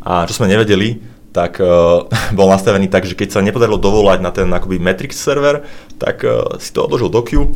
[0.04, 1.00] A čo sme nevedeli,
[1.32, 5.64] tak uh, bol nastavený tak, že keď sa nepodarilo dovolať na ten akoby Matrix server,
[6.00, 7.52] tak uh, si to odložil do queue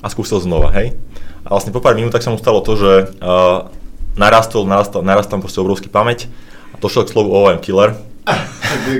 [0.00, 0.96] a skúsil znova, hej.
[1.44, 3.68] A vlastne po pár minútach sa mu stalo to, že uh,
[4.14, 6.28] narastol, narastol, narastol proste obrovský pamäť
[6.72, 7.96] a došiel k slovu OM killer,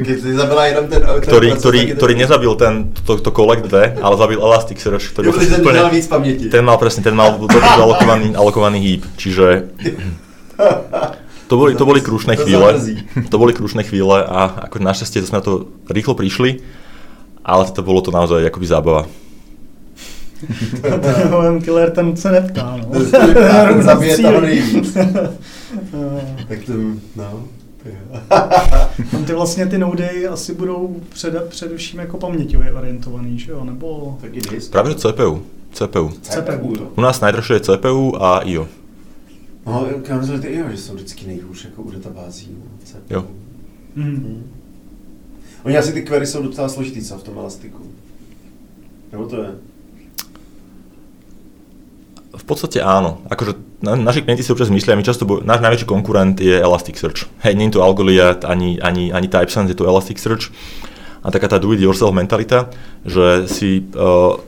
[0.66, 5.14] jenom ten, ten ktorý, ktorý, ktorý nezabil ten, to, to Collect 2, ale zabil Elasticsearch,
[5.14, 6.46] ktorý jo, ten úplne, mal víc pamäti.
[6.50, 9.70] Ten mal presne, ten mal dobrý alokovaný, alokovaný hýb, čiže
[11.46, 12.78] to boli, to boli krušné chvíle.
[13.30, 16.64] To boli krušné chvíle a ako našťastie sme na to rýchlo prišli,
[17.44, 19.02] ale to bolo to naozaj akoby zábava.
[20.82, 23.00] Ten killer ten se neptá, no.
[23.82, 24.96] Zabije toho nejvíc.
[26.48, 26.72] tak to,
[27.16, 27.44] no.
[29.10, 33.64] Tam ty vlastně ty nody asi budou před, především jako paměťově orientovaný, že jo?
[33.64, 34.18] Nebo...
[34.70, 35.42] Právě CPU.
[35.72, 36.10] CPU.
[36.22, 36.88] CPU.
[36.96, 38.68] U nás nejdražší je CPU a IO.
[39.66, 42.48] No, já myslím, že ty IO, že jsou vždycky nejhůř jako u databází.
[42.58, 43.04] No, CPU.
[43.10, 43.26] Jo.
[43.94, 44.04] Mm.
[44.04, 44.50] Mm.
[45.64, 47.82] Oni asi ty query jsou docela složitý, co v tom Elastiku.
[49.12, 49.50] Nebo to je?
[52.30, 53.26] V podstate áno.
[53.26, 57.26] Akože na, naši klienti si občas myslia, my často, bo, náš najväčší konkurent je Elasticsearch.
[57.42, 60.54] Hej, nie je to Algoliath ani, ani, ani TypeSense, je to Elasticsearch.
[61.20, 62.70] A taká tá do-it-yourself mentalita,
[63.04, 64.40] že si, uh,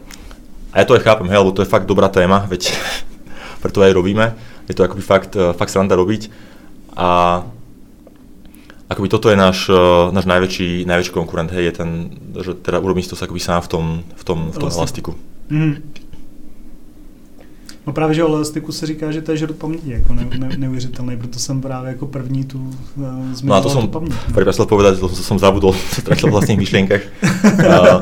[0.72, 2.72] a ja to aj chápem, hej, lebo to je fakt dobrá téma, veď
[3.64, 4.32] preto aj robíme,
[4.70, 6.30] je to akoby fakt, uh, fakt sranda robiť.
[6.96, 7.42] A
[8.88, 11.90] akoby toto je náš, uh, náš najväčší, najväčší konkurent, hej, je ten,
[12.40, 13.84] že teda urobím si to akoby sám v tom,
[14.16, 15.12] v tom, v tom Elastiku.
[15.52, 15.82] Mm.
[17.86, 20.48] No právě, že o elastiku se říká, že to je žrut paměti, jako ne, ne,
[20.56, 22.58] neuvěřitelný, proto jsem právě jako první tu
[22.96, 23.04] uh,
[23.42, 23.90] No a to som
[24.34, 27.98] pripasal povedať, to som zabudol, stratil v vlastných myšlienkach, uh,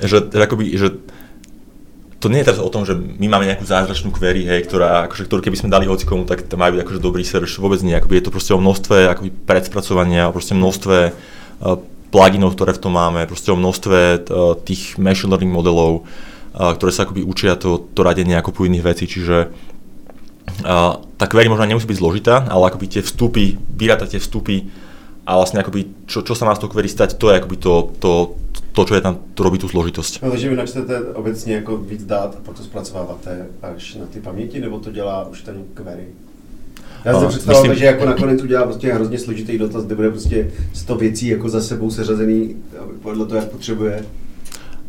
[0.00, 0.96] že, že, akoby, že
[2.24, 5.28] to nie je teraz o tom, že my máme nejakú zázračnú query, hej, ktorá, akože,
[5.28, 8.24] ktorú keby sme dali hocikomu, tak to majú akože dobrý search, vôbec nie, akoby je
[8.24, 11.76] to proste o množstve akoby predspracovania, o proste množstve uh,
[12.08, 16.08] pluginov, ktoré v tom máme, proste o množstve uh, tých machine learning modelov,
[16.52, 19.48] ktoré sa akoby učia to, to radenie ako po iných vecí, čiže
[20.64, 24.68] a, tá query možno nemusí byť zložitá, ale akoby tie vstupy, vyráta tie vstupy
[25.24, 27.72] a vlastne akoby, čo, čo sa má z toho query stať, to je akoby to,
[28.02, 28.12] to,
[28.74, 30.20] to, čo je tam, to robí tú zložitosť.
[30.22, 34.60] No, takže vy načtete obecně jako víc dát a to zpracováváte až na ty paměti,
[34.60, 36.06] nebo to dělá už ten query?
[37.04, 37.78] Já si představoval, myslím...
[37.78, 41.60] že jako nakonec udělá prostě hrozně složitý dotaz, kde bude prostě 100 věcí jako za
[41.60, 42.56] sebou seřazený
[43.02, 44.04] podle toho, jak potřebuje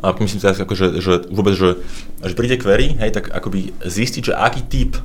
[0.03, 1.79] a myslím si ako, že, že vôbec, že,
[2.19, 4.99] že príde query, hej, tak akoby zistiť, že aký typ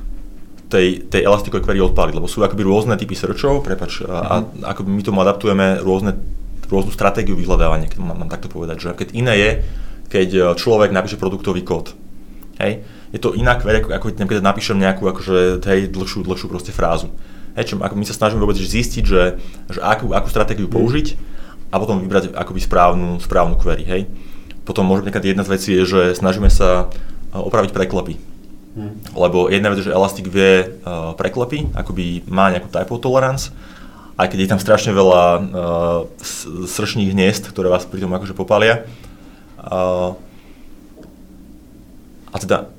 [0.67, 4.11] tej, tej elastikovej query odpaliť, lebo sú akoby rôzne typy searchov, prepač, mm-hmm.
[4.11, 4.45] a, a mhm.
[4.67, 6.19] akoby my tomu adaptujeme rôzne
[6.69, 8.77] rôznu stratégiu vyhľadávania, keď mám, mám takto povedať.
[8.77, 9.51] Že keď iné je,
[10.09, 11.97] keď e, človek napíše produktový kód.
[12.61, 12.85] Hej?
[13.09, 17.09] Je to iná query, ako, ako keď napíšem nejakú akože, hej, dlhšiu, dlhšiu proste frázu.
[17.57, 19.41] Hej, čo, ako my sa snažíme vôbec zistiť, že,
[19.73, 21.17] že akú, akú stratégiu použiť
[21.73, 23.83] a potom vybrať akoby správnu, správnu query.
[23.89, 24.01] Hej?
[24.69, 26.93] Potom možno jedna z vecí je, že snažíme sa
[27.33, 28.21] opraviť preklepy.
[28.77, 29.01] Hmm.
[29.17, 33.49] Lebo jedna vec je, že Elastic vie uh, preklepy, akoby má nejakú typo tolerance,
[34.13, 35.41] aj keď je tam strašne veľa uh,
[36.69, 38.85] sršných hniezd, ktoré vás pri tom akože popália.
[39.57, 40.13] Uh,
[42.29, 42.69] a teda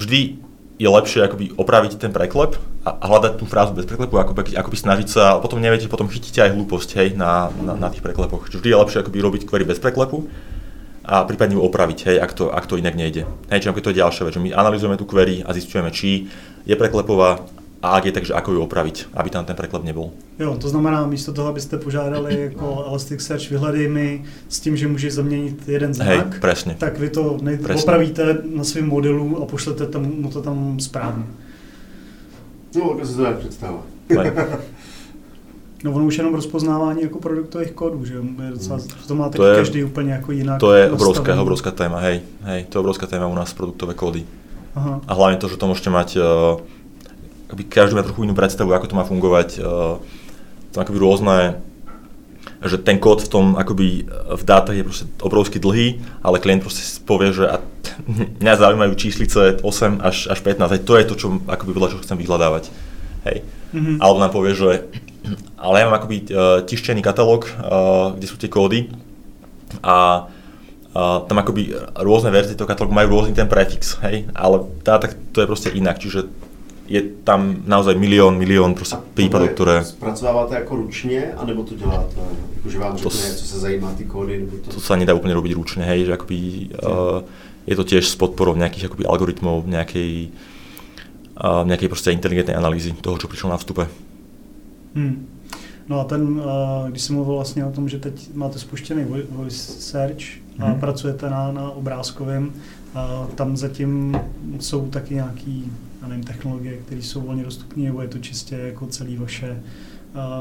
[0.00, 0.40] vždy
[0.80, 2.56] je lepšie akoby opraviť ten preklep
[2.88, 6.08] a, a hľadať tú frázu bez preklepu, ako, akoby snažiť sa, a potom neviete, potom
[6.08, 8.48] chytíte aj hlúposť hej, na, na, na tých preklepoch.
[8.48, 10.24] Čiže vždy je lepšie akoby robiť query bez preklepu,
[11.04, 13.28] a prípadne ju opraviť, hej, ak to, ak to inak nejde.
[13.52, 16.32] Hej, čiže to je ďalšia vec, že my analyzujeme tú query a zistujeme, či
[16.64, 17.44] je preklepová
[17.84, 20.16] a ak je, takže ako ju opraviť, aby tam ten preklep nebol.
[20.40, 25.12] Jo, to znamená, místo toho, abyste požádali jako Elasticsearch, vyhledej mi s tím, že můžeš
[25.12, 26.74] zaměnit jeden znak, Hej, presne.
[26.74, 31.24] tak vy to nej- opravíte na svém modelu a pošlete tam, mu to tam správně.
[32.76, 33.82] No, to se to tak představuje.
[35.84, 38.14] No ono už jenom rozpoznávání jako produktových kódů, že
[38.50, 40.60] docela, to má to je, každý úplně jako jinak.
[40.60, 44.24] To je obrovská, obrovská téma, hej, hej, to je obrovská téma u nás produktové kódy.
[44.74, 45.00] Aha.
[45.08, 46.56] A hlavne to, že to môžete mať, uh,
[47.46, 50.00] akoby každý má trochu inú predstavu, ako to má fungovať, uh,
[50.72, 51.60] to akoby rôzne,
[52.64, 54.08] že ten kód v tom, akoby
[54.40, 57.60] v dátach je proste obrovsky dlhý, ale klient proste povie, že a
[58.40, 62.00] mňa zaujímajú číslice 8 až, až 15, hej, to je to, čo akoby vedľa čo
[62.00, 62.72] chcem vyhľadávať.
[63.28, 63.44] Hej.
[63.76, 63.96] Mm-hmm.
[64.00, 64.88] Alebo nám povie, že
[65.56, 68.92] ale ja mám akoby uh, tištený katalóg, uh, kde sú tie kódy
[69.80, 75.00] a uh, tam akoby rôzne verzie toho katalógu majú rôzny ten prefix, hej, ale tá,
[75.00, 76.28] tak to je proste inak, čiže
[76.84, 79.80] je tam naozaj milión, milión proste prípadov, ktoré...
[79.80, 82.20] Spracovávate ako ručne, anebo to děláte,
[82.68, 84.44] že vám řekne, co sa zajímá ty kódy?
[84.44, 84.76] Nebo to...
[84.76, 86.36] to sa nedá úplne robiť ručne, hej, že akoby,
[86.76, 87.24] uh,
[87.64, 90.28] je to tiež s podporou nejakých akoby algoritmov, nejakej,
[91.40, 93.88] uh, nejakej proste inteligentnej analýzy toho, čo prišlo na vstupe.
[94.94, 95.26] Hmm.
[95.88, 99.72] No a ten, eh, když jsem mluvil vlastně o tom, že teď máte spuštěný voice
[99.72, 100.24] search
[100.58, 100.80] a hmm.
[100.80, 102.52] pracujete na, na obrázkovém,
[103.34, 104.20] tam zatím
[104.60, 105.72] jsou taky nějaký
[106.04, 109.62] já nevím, technologie, které jsou volně dostupné, nebo je to čistě jako celý vaše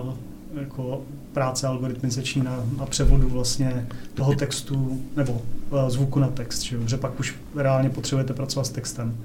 [0.03, 0.13] uh,
[0.59, 1.01] jako
[1.33, 6.97] práce algoritmizační na, na převodu vlastně toho textu nebo uh, zvuku na text, že, že
[6.97, 9.17] pak už reálně potřebujete pracovat s textem.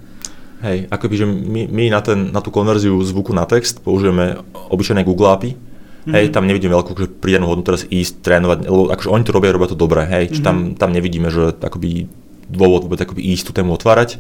[0.59, 4.43] Hej, akoby, že my, my na, ten, na tú konverziu zvuku na text použijeme
[4.75, 5.51] obyčajné Google API.
[5.55, 6.15] Mm-hmm.
[6.15, 9.55] Hej, tam nevidíme veľkú že pridanú hodnotu teraz ísť, trénovať, lebo akože oni to robia,
[9.55, 10.43] robia to dobre, hej, mm-hmm.
[10.43, 12.11] tam, tam nevidíme, že akoby
[12.49, 14.19] dôvod vôbec akoby ísť tú tému otvárať.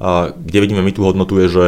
[0.00, 1.64] A, kde vidíme my tú hodnotu je, že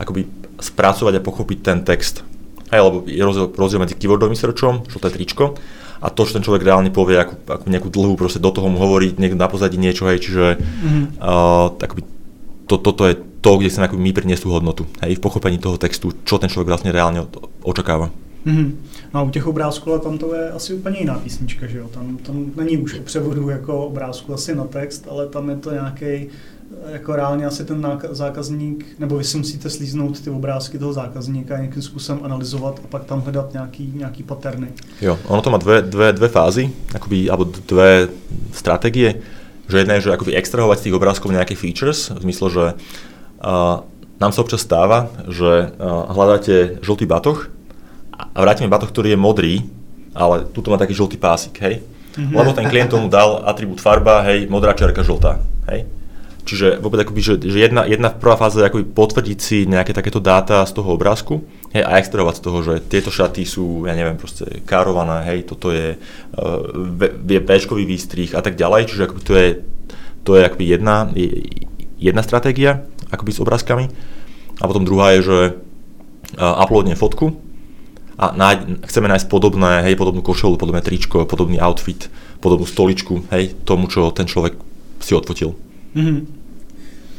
[0.00, 0.24] akoby
[0.56, 2.24] spracovať a pochopiť ten text.
[2.72, 5.58] Hej, lebo je rozdiel, rozdiel medzi keywordovým searchom, čo to je tričko,
[6.00, 8.80] a to, čo ten človek reálne povie, ako, ako nejakú dlhú, proste do toho mu
[8.80, 11.04] hovorí niekto na pozadí niečo, hej, čiže mm-hmm.
[11.20, 12.19] uh, akoby
[12.70, 14.86] to, toto je to, kde chceme my priniesť tú hodnotu.
[15.02, 17.26] Hej, v pochopení toho textu, čo ten človek vlastne reálne
[17.66, 18.14] očakáva.
[18.46, 18.68] Mm-hmm.
[19.12, 21.88] No a u těch obrázků, ale tam to je asi úplně jiná písnička, že jo?
[21.90, 25.70] Tam, tam není už o převodu jako obrázku asi na text, ale tam je to
[25.72, 26.26] nějaký
[26.92, 31.58] jako reálně asi ten zákazník, nebo vy si musíte slíznout ty obrázky toho zákazníka a
[31.58, 34.68] nějakým způsobem analyzovat a pak tam hledat nějaký, nějaký paterny.
[35.00, 38.08] Jo, ono to má dve, dve, dve fázy, akoby, alebo dve
[38.52, 39.14] stratégie
[39.70, 43.86] že jedna je, že akoby extrahovať z tých obrázkov nejaké features, v zmysle, že uh,
[44.18, 47.46] nám sa občas stáva, že uh, hľadáte žltý batoh
[48.12, 49.54] a vrátime batoh, ktorý je modrý,
[50.12, 51.80] ale tuto má taký žltý pásik, hej?
[52.18, 52.34] Mm-hmm.
[52.34, 55.38] Lebo ten klient tomu dal atribút farba, hej, modrá čerka, žltá,
[55.70, 55.86] hej?
[56.40, 60.18] Čiže vôbec akoby, že, že jedna, jedna prvá fáza je akoby potvrdiť si nejaké takéto
[60.18, 61.44] dáta z toho obrázku
[61.76, 65.68] hej, a extrahovať z toho, že tieto šaty sú, ja neviem, proste kárované, hej, toto
[65.68, 69.48] je, uh, je béčkový výstrih a tak ďalej, čiže akoby to je,
[70.24, 70.96] to je akoby jedna,
[72.00, 73.84] jedna stratégia akoby s obrázkami
[74.60, 75.38] a potom druhá je, že
[76.40, 77.36] uh, uploadne fotku
[78.20, 82.08] a nájde, chceme nájsť podobné, hej, podobnú košelu, podobné tričko, podobný outfit,
[82.40, 84.56] podobnú stoličku, hej, tomu, čo ten človek
[85.00, 85.56] si odfotil.
[85.96, 86.39] Mm-hmm.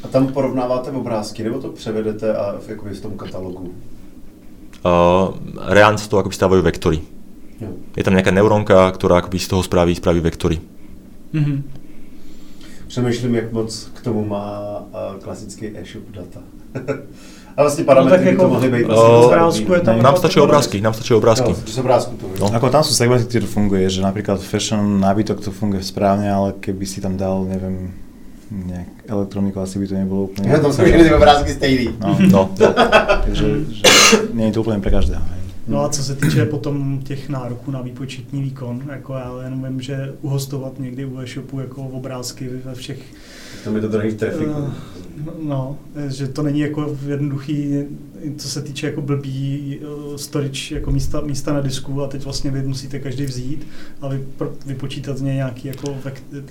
[0.03, 3.73] A tam porovnáváte obrázky, nebo to převedete a v, jakoby v tom katalogu?
[4.81, 5.37] Uh,
[5.69, 7.05] reálne sa to akoby stávajú vektory.
[7.61, 7.69] Jo.
[7.93, 10.57] Je tam nejaká neurónka, ktorá akoby z toho spraví, spraví vektory.
[11.33, 11.57] Mm-hmm.
[12.87, 16.41] Přemýšlím, jak moc k tomu má uh, klasický e-shop data.
[17.57, 18.85] A vlastně parametry no, tak jako, by to mohli být.
[18.85, 21.51] Uh, obrázku je tam nám stačí obrázky, nám stačí obrázky.
[21.51, 22.55] No, obrázku to no.
[22.55, 26.85] Ako tam sú segmenty, to funguje, že napríklad fashion nábytok to funguje správne, ale keby
[26.87, 27.91] si tam dal, neviem,
[28.51, 30.51] nejak elektroniku asi by to nebolo úplne...
[30.51, 31.95] Ja tam sú tie obrázky stejný.
[32.03, 32.41] No, no.
[33.23, 33.83] Takže že
[34.35, 35.23] nie je to úplne pre každého.
[35.67, 39.81] No a co se týče potom těch nároků na výpočetní výkon, jako já jenom vím,
[39.81, 42.99] že uhostovat někdy u e-shopu jako obrázky ve všech
[43.63, 44.47] tam je to drahý trafik.
[44.47, 44.73] Uh,
[45.43, 45.77] no,
[46.07, 47.73] že to není jako jednoduchý,
[48.37, 52.51] co se týče jako blbý uh, storage jako místa, místa na disku a teď vlastně
[52.51, 53.67] vy musíte každý vzít
[54.01, 54.23] a vy,
[54.65, 55.95] vypočítat z něj nějaký jako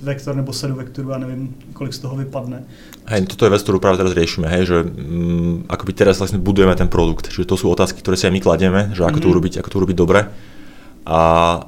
[0.03, 2.65] vektor nebo sadu vektorů a nevím, kolik z toho vypadne.
[3.07, 6.79] Hej, toto je vec, ktorú práve teraz riešime, hej, že mm, akoby teraz vlastne budujeme
[6.79, 9.19] ten produkt, čiže to sú otázky, ktoré si aj my kladieme, že ako mm-hmm.
[9.19, 9.33] to mhm.
[9.35, 10.21] urobiť, ako to urobiť dobre
[11.11, 11.21] a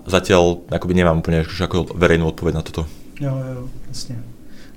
[0.06, 2.86] zatiaľ akoby nemám úplne že ako verejnú odpoveď na toto.
[3.18, 4.20] Jo, jo, jasne.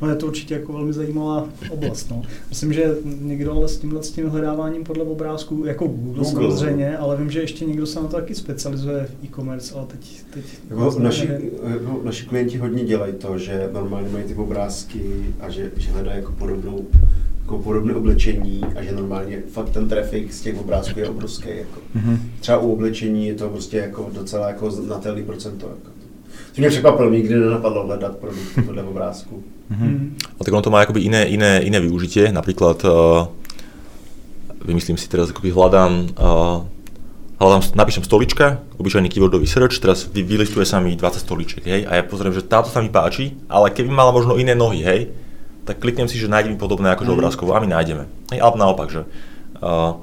[0.01, 2.11] No je to určitě jako velmi zajímavá oblast.
[2.11, 2.23] No.
[2.49, 6.97] Myslím, že někdo ale s tímhle s tím hledáváním podle obrázků, jako Google, Google samozřejmě,
[6.97, 10.23] ale vím, že ještě někdo se na to taky specializuje v e-commerce, ale teď...
[10.33, 11.29] teď jako naši,
[11.73, 15.01] jako naši klienti hodně dělají to, že normálně mají ty obrázky
[15.39, 16.85] a že, že hledají jako podobnou
[17.41, 21.49] jako podobné oblečení a že normálně fakt ten trafik z těch obrázků je obrovský.
[21.49, 21.79] Jako.
[21.95, 22.17] Mm-hmm.
[22.39, 25.67] Třeba u oblečení je to prostě jako docela jako znatelný procento.
[25.67, 25.94] Jako.
[26.55, 29.43] To mě překvapilo, nikdy nenapadlo hledat produkty podle obrázku.
[29.71, 30.15] Mm-hmm.
[30.39, 32.31] A tak ono to má akoby iné, iné, iné využitie.
[32.31, 33.27] Napríklad, uh,
[34.63, 36.63] vymyslím si teraz, akoby hľadám, uh,
[37.43, 41.99] hľadám, napíšem stolička, obyčajný keywordový search, teraz vy, vylistuje sa mi 20 stoličiek, hej, a
[41.99, 45.11] ja pozriem, že táto sa mi páči, ale keby mala možno iné nohy, hej,
[45.67, 47.15] tak kliknem si, že nájde mi podobné akože mm.
[47.19, 48.03] obrázkovo a my nájdeme.
[48.31, 49.01] Hej, alebo naopak, že
[49.59, 49.99] uh,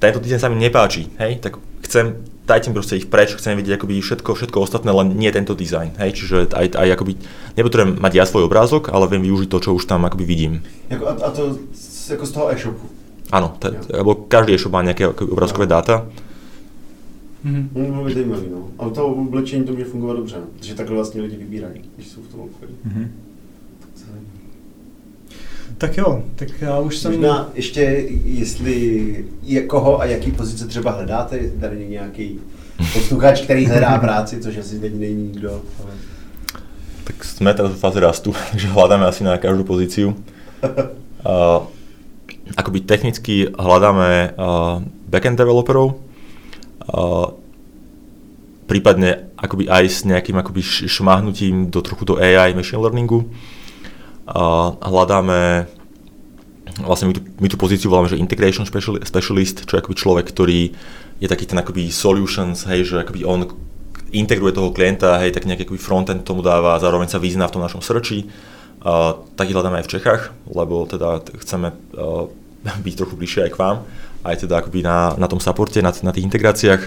[0.00, 3.80] tento dizajn sa mi nepáči, hej, tak chcem dajte mi proste ich preč, chcem vidieť
[3.80, 5.96] akoby všetko, všetko ostatné, len nie tento dizajn.
[5.98, 6.10] Hej?
[6.20, 7.12] Čiže aj, aj akoby,
[7.56, 10.60] nepotrebujem mať ja svoj obrázok, ale viem využiť to, čo už tam akoby vidím.
[10.92, 11.58] Jako, a, a to
[12.10, 12.86] jako z toho e-shopu?
[13.32, 16.04] Áno, t- lebo každý e-shop má nejaké obrázkové dáta.
[17.44, 17.64] Mm-hmm.
[17.76, 18.68] No, zajímavý, no.
[18.78, 22.28] Ale to oblečení to může fungovat dobře, že takhle vlastně lidi vybírají, když jsou v
[22.28, 22.72] tom obchodě.
[22.88, 23.08] Mm-hmm.
[25.78, 27.12] Tak jo, tak já už jsem...
[27.12, 27.80] Možná ještě,
[28.24, 32.40] jestli je koho a jaký pozice třeba hledáte, tady nějaký
[32.92, 35.50] posluchač, který hledá práci, což asi teď není nikdo.
[35.50, 35.92] Ale...
[37.04, 40.16] Tak jsme teraz v fáze rastu, takže hľadáme asi na každú pozíciu.
[40.64, 41.62] uh,
[42.56, 46.00] akoby technicky hľadáme uh, backend developerov,
[46.88, 47.26] uh,
[48.66, 53.28] prípadne akoby aj s nejakým akoby šmahnutím do trochu do AI, machine learningu.
[54.24, 55.68] Hľadáme
[56.82, 60.74] vlastne my tú, my tú pozíciu voláme, že integration specialist, čo je akoby človek, ktorý
[61.22, 63.46] je taký ten akoby solutions, hej, že akoby on
[64.10, 67.62] integruje toho klienta, hej, tak nejaký akoby frontend tomu dáva, zároveň sa vyzná v tom
[67.62, 68.26] našom searchi.
[68.84, 72.26] Uh, taký hľadáme aj v Čechách, lebo teda chceme uh,
[72.84, 73.76] byť trochu bližšie aj k vám,
[74.26, 76.82] aj teda akoby na, na tom supporte, na, na tých integráciách.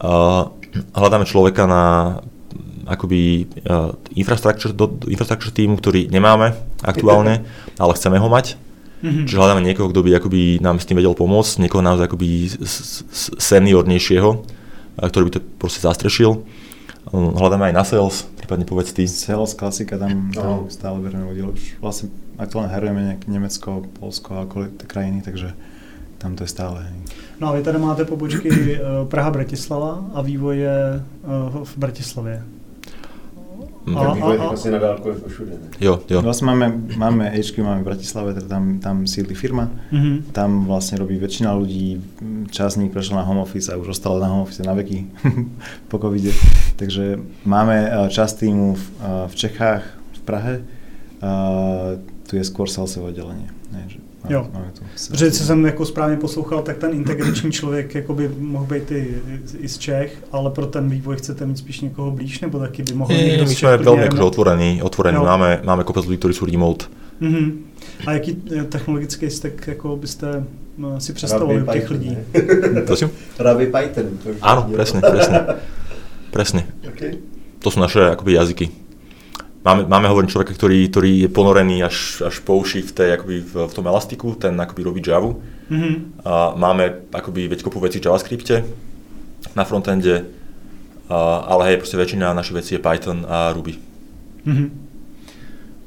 [0.00, 0.50] Uh,
[0.96, 1.84] hľadáme človeka na
[2.90, 7.46] akoby uh, infrastructure, do, infrastructure týmu, ktorý nemáme aktuálne,
[7.78, 8.58] ale chceme ho mať.
[9.00, 9.24] Mm-hmm.
[9.30, 12.52] Čiže hľadáme niekoho, kto by akoby nám s tým vedel pomôcť, niekoho naozaj akoby
[13.40, 14.30] seniornejšieho,
[15.00, 16.44] ktorý by to proste zastrešil.
[17.08, 19.08] Um, hľadáme aj na sales, prípadne povedz ty.
[19.08, 20.68] Sales, klasika, tam, tam no.
[20.68, 21.42] stále berieme ľudí.
[21.48, 25.56] Už vlastne aktuálne harujeme nejaké Nemecko, Polsko a okolité krajiny, takže
[26.20, 26.84] tam to je stále.
[27.40, 28.78] No a vy tady máte pobočky eh,
[29.08, 32.59] Praha-Bratislava a vývoj je eh, v Bratislavě.
[33.96, 35.68] A, a, a, vlastně na dálku jako všude, ne?
[35.80, 36.22] Jo, jo.
[36.22, 40.36] Vlastne máme, máme HQ, máme v Bratislave, teda tam, tam sídli firma, mm-hmm.
[40.36, 41.96] tam vlastne robí väčšina ľudí,
[42.52, 45.08] časník prešiel na home office a už ostal na home office na veky
[45.90, 46.36] po covide.
[46.76, 50.54] Takže máme eh, časť týmu v, eh, v Čechách, v Prahe,
[51.20, 51.32] a
[52.24, 53.52] tu je skôr salesové oddelenie.
[53.72, 54.46] Ne, že Jo.
[55.08, 59.14] Protože co jsem jako správně poslouchal, tak ten integrační člověk jako by mohl být i,
[59.58, 62.92] i z Čech, ale pro ten vývoj chcete mít spíš někoho blíž, nebo taky by
[62.94, 65.18] mohl někdo My jsme velmi jako otvorení, otvorení.
[65.18, 66.86] máme, máme kopec lidí, kteří jsou remote.
[67.22, 67.52] Mm-hmm.
[68.06, 70.44] A jaký eh, technologický stack jako byste
[70.96, 72.18] eh, si představovali u těch lidí?
[72.86, 73.10] Prosím?
[73.38, 74.04] Ruby Python.
[74.40, 75.38] Áno, presne, presne.
[76.30, 76.62] Presne.
[76.88, 77.18] Okay.
[77.60, 78.79] To sú naše akoby jazyky
[79.64, 83.36] máme, máme hovorím človeka, ktorý, ktorý je ponorený až, až po uši v, tej, akoby
[83.40, 85.34] v, v tom elastiku, ten akoby robí Java.
[85.70, 85.94] Mm-hmm.
[86.24, 88.64] A máme akoby veď kopu vecí v JavaScripte
[89.56, 90.24] na frontende,
[91.08, 93.78] a, ale hej, proste väčšina našich vecí je Python a Ruby.
[94.46, 94.70] Mm-hmm.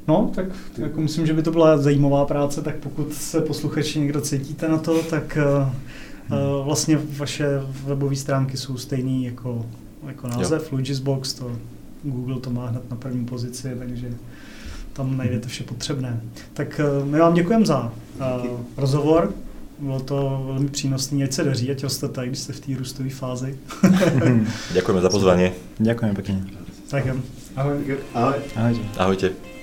[0.08, 0.46] No, tak
[0.78, 4.78] jako myslím, že by to byla zajímavá práce, tak pokud se posluchači někdo cítíte na
[4.78, 7.46] to, tak uh, vlastně vaše
[7.84, 9.66] webové stránky jsou stejný jako,
[10.06, 11.50] jako název, Lugisbox, to
[12.04, 14.10] Google to má hned na první pozici, takže
[14.92, 16.20] tam najdete vše potřebné.
[16.52, 18.46] Tak eh, my vám děkujeme za uh,
[18.76, 19.32] rozhovor.
[19.78, 23.58] Bylo to velmi přínosné, ať se daří, ať rostete, když jste v té růstové fázi.
[24.72, 25.50] Děkujeme za pozvání.
[25.78, 26.44] Děkujeme pěkně.
[26.90, 27.14] Tak jo.
[27.56, 27.98] Ahoj.
[28.14, 28.34] Ahoj.
[28.56, 28.80] Ahojte.
[28.98, 29.53] Ahojte.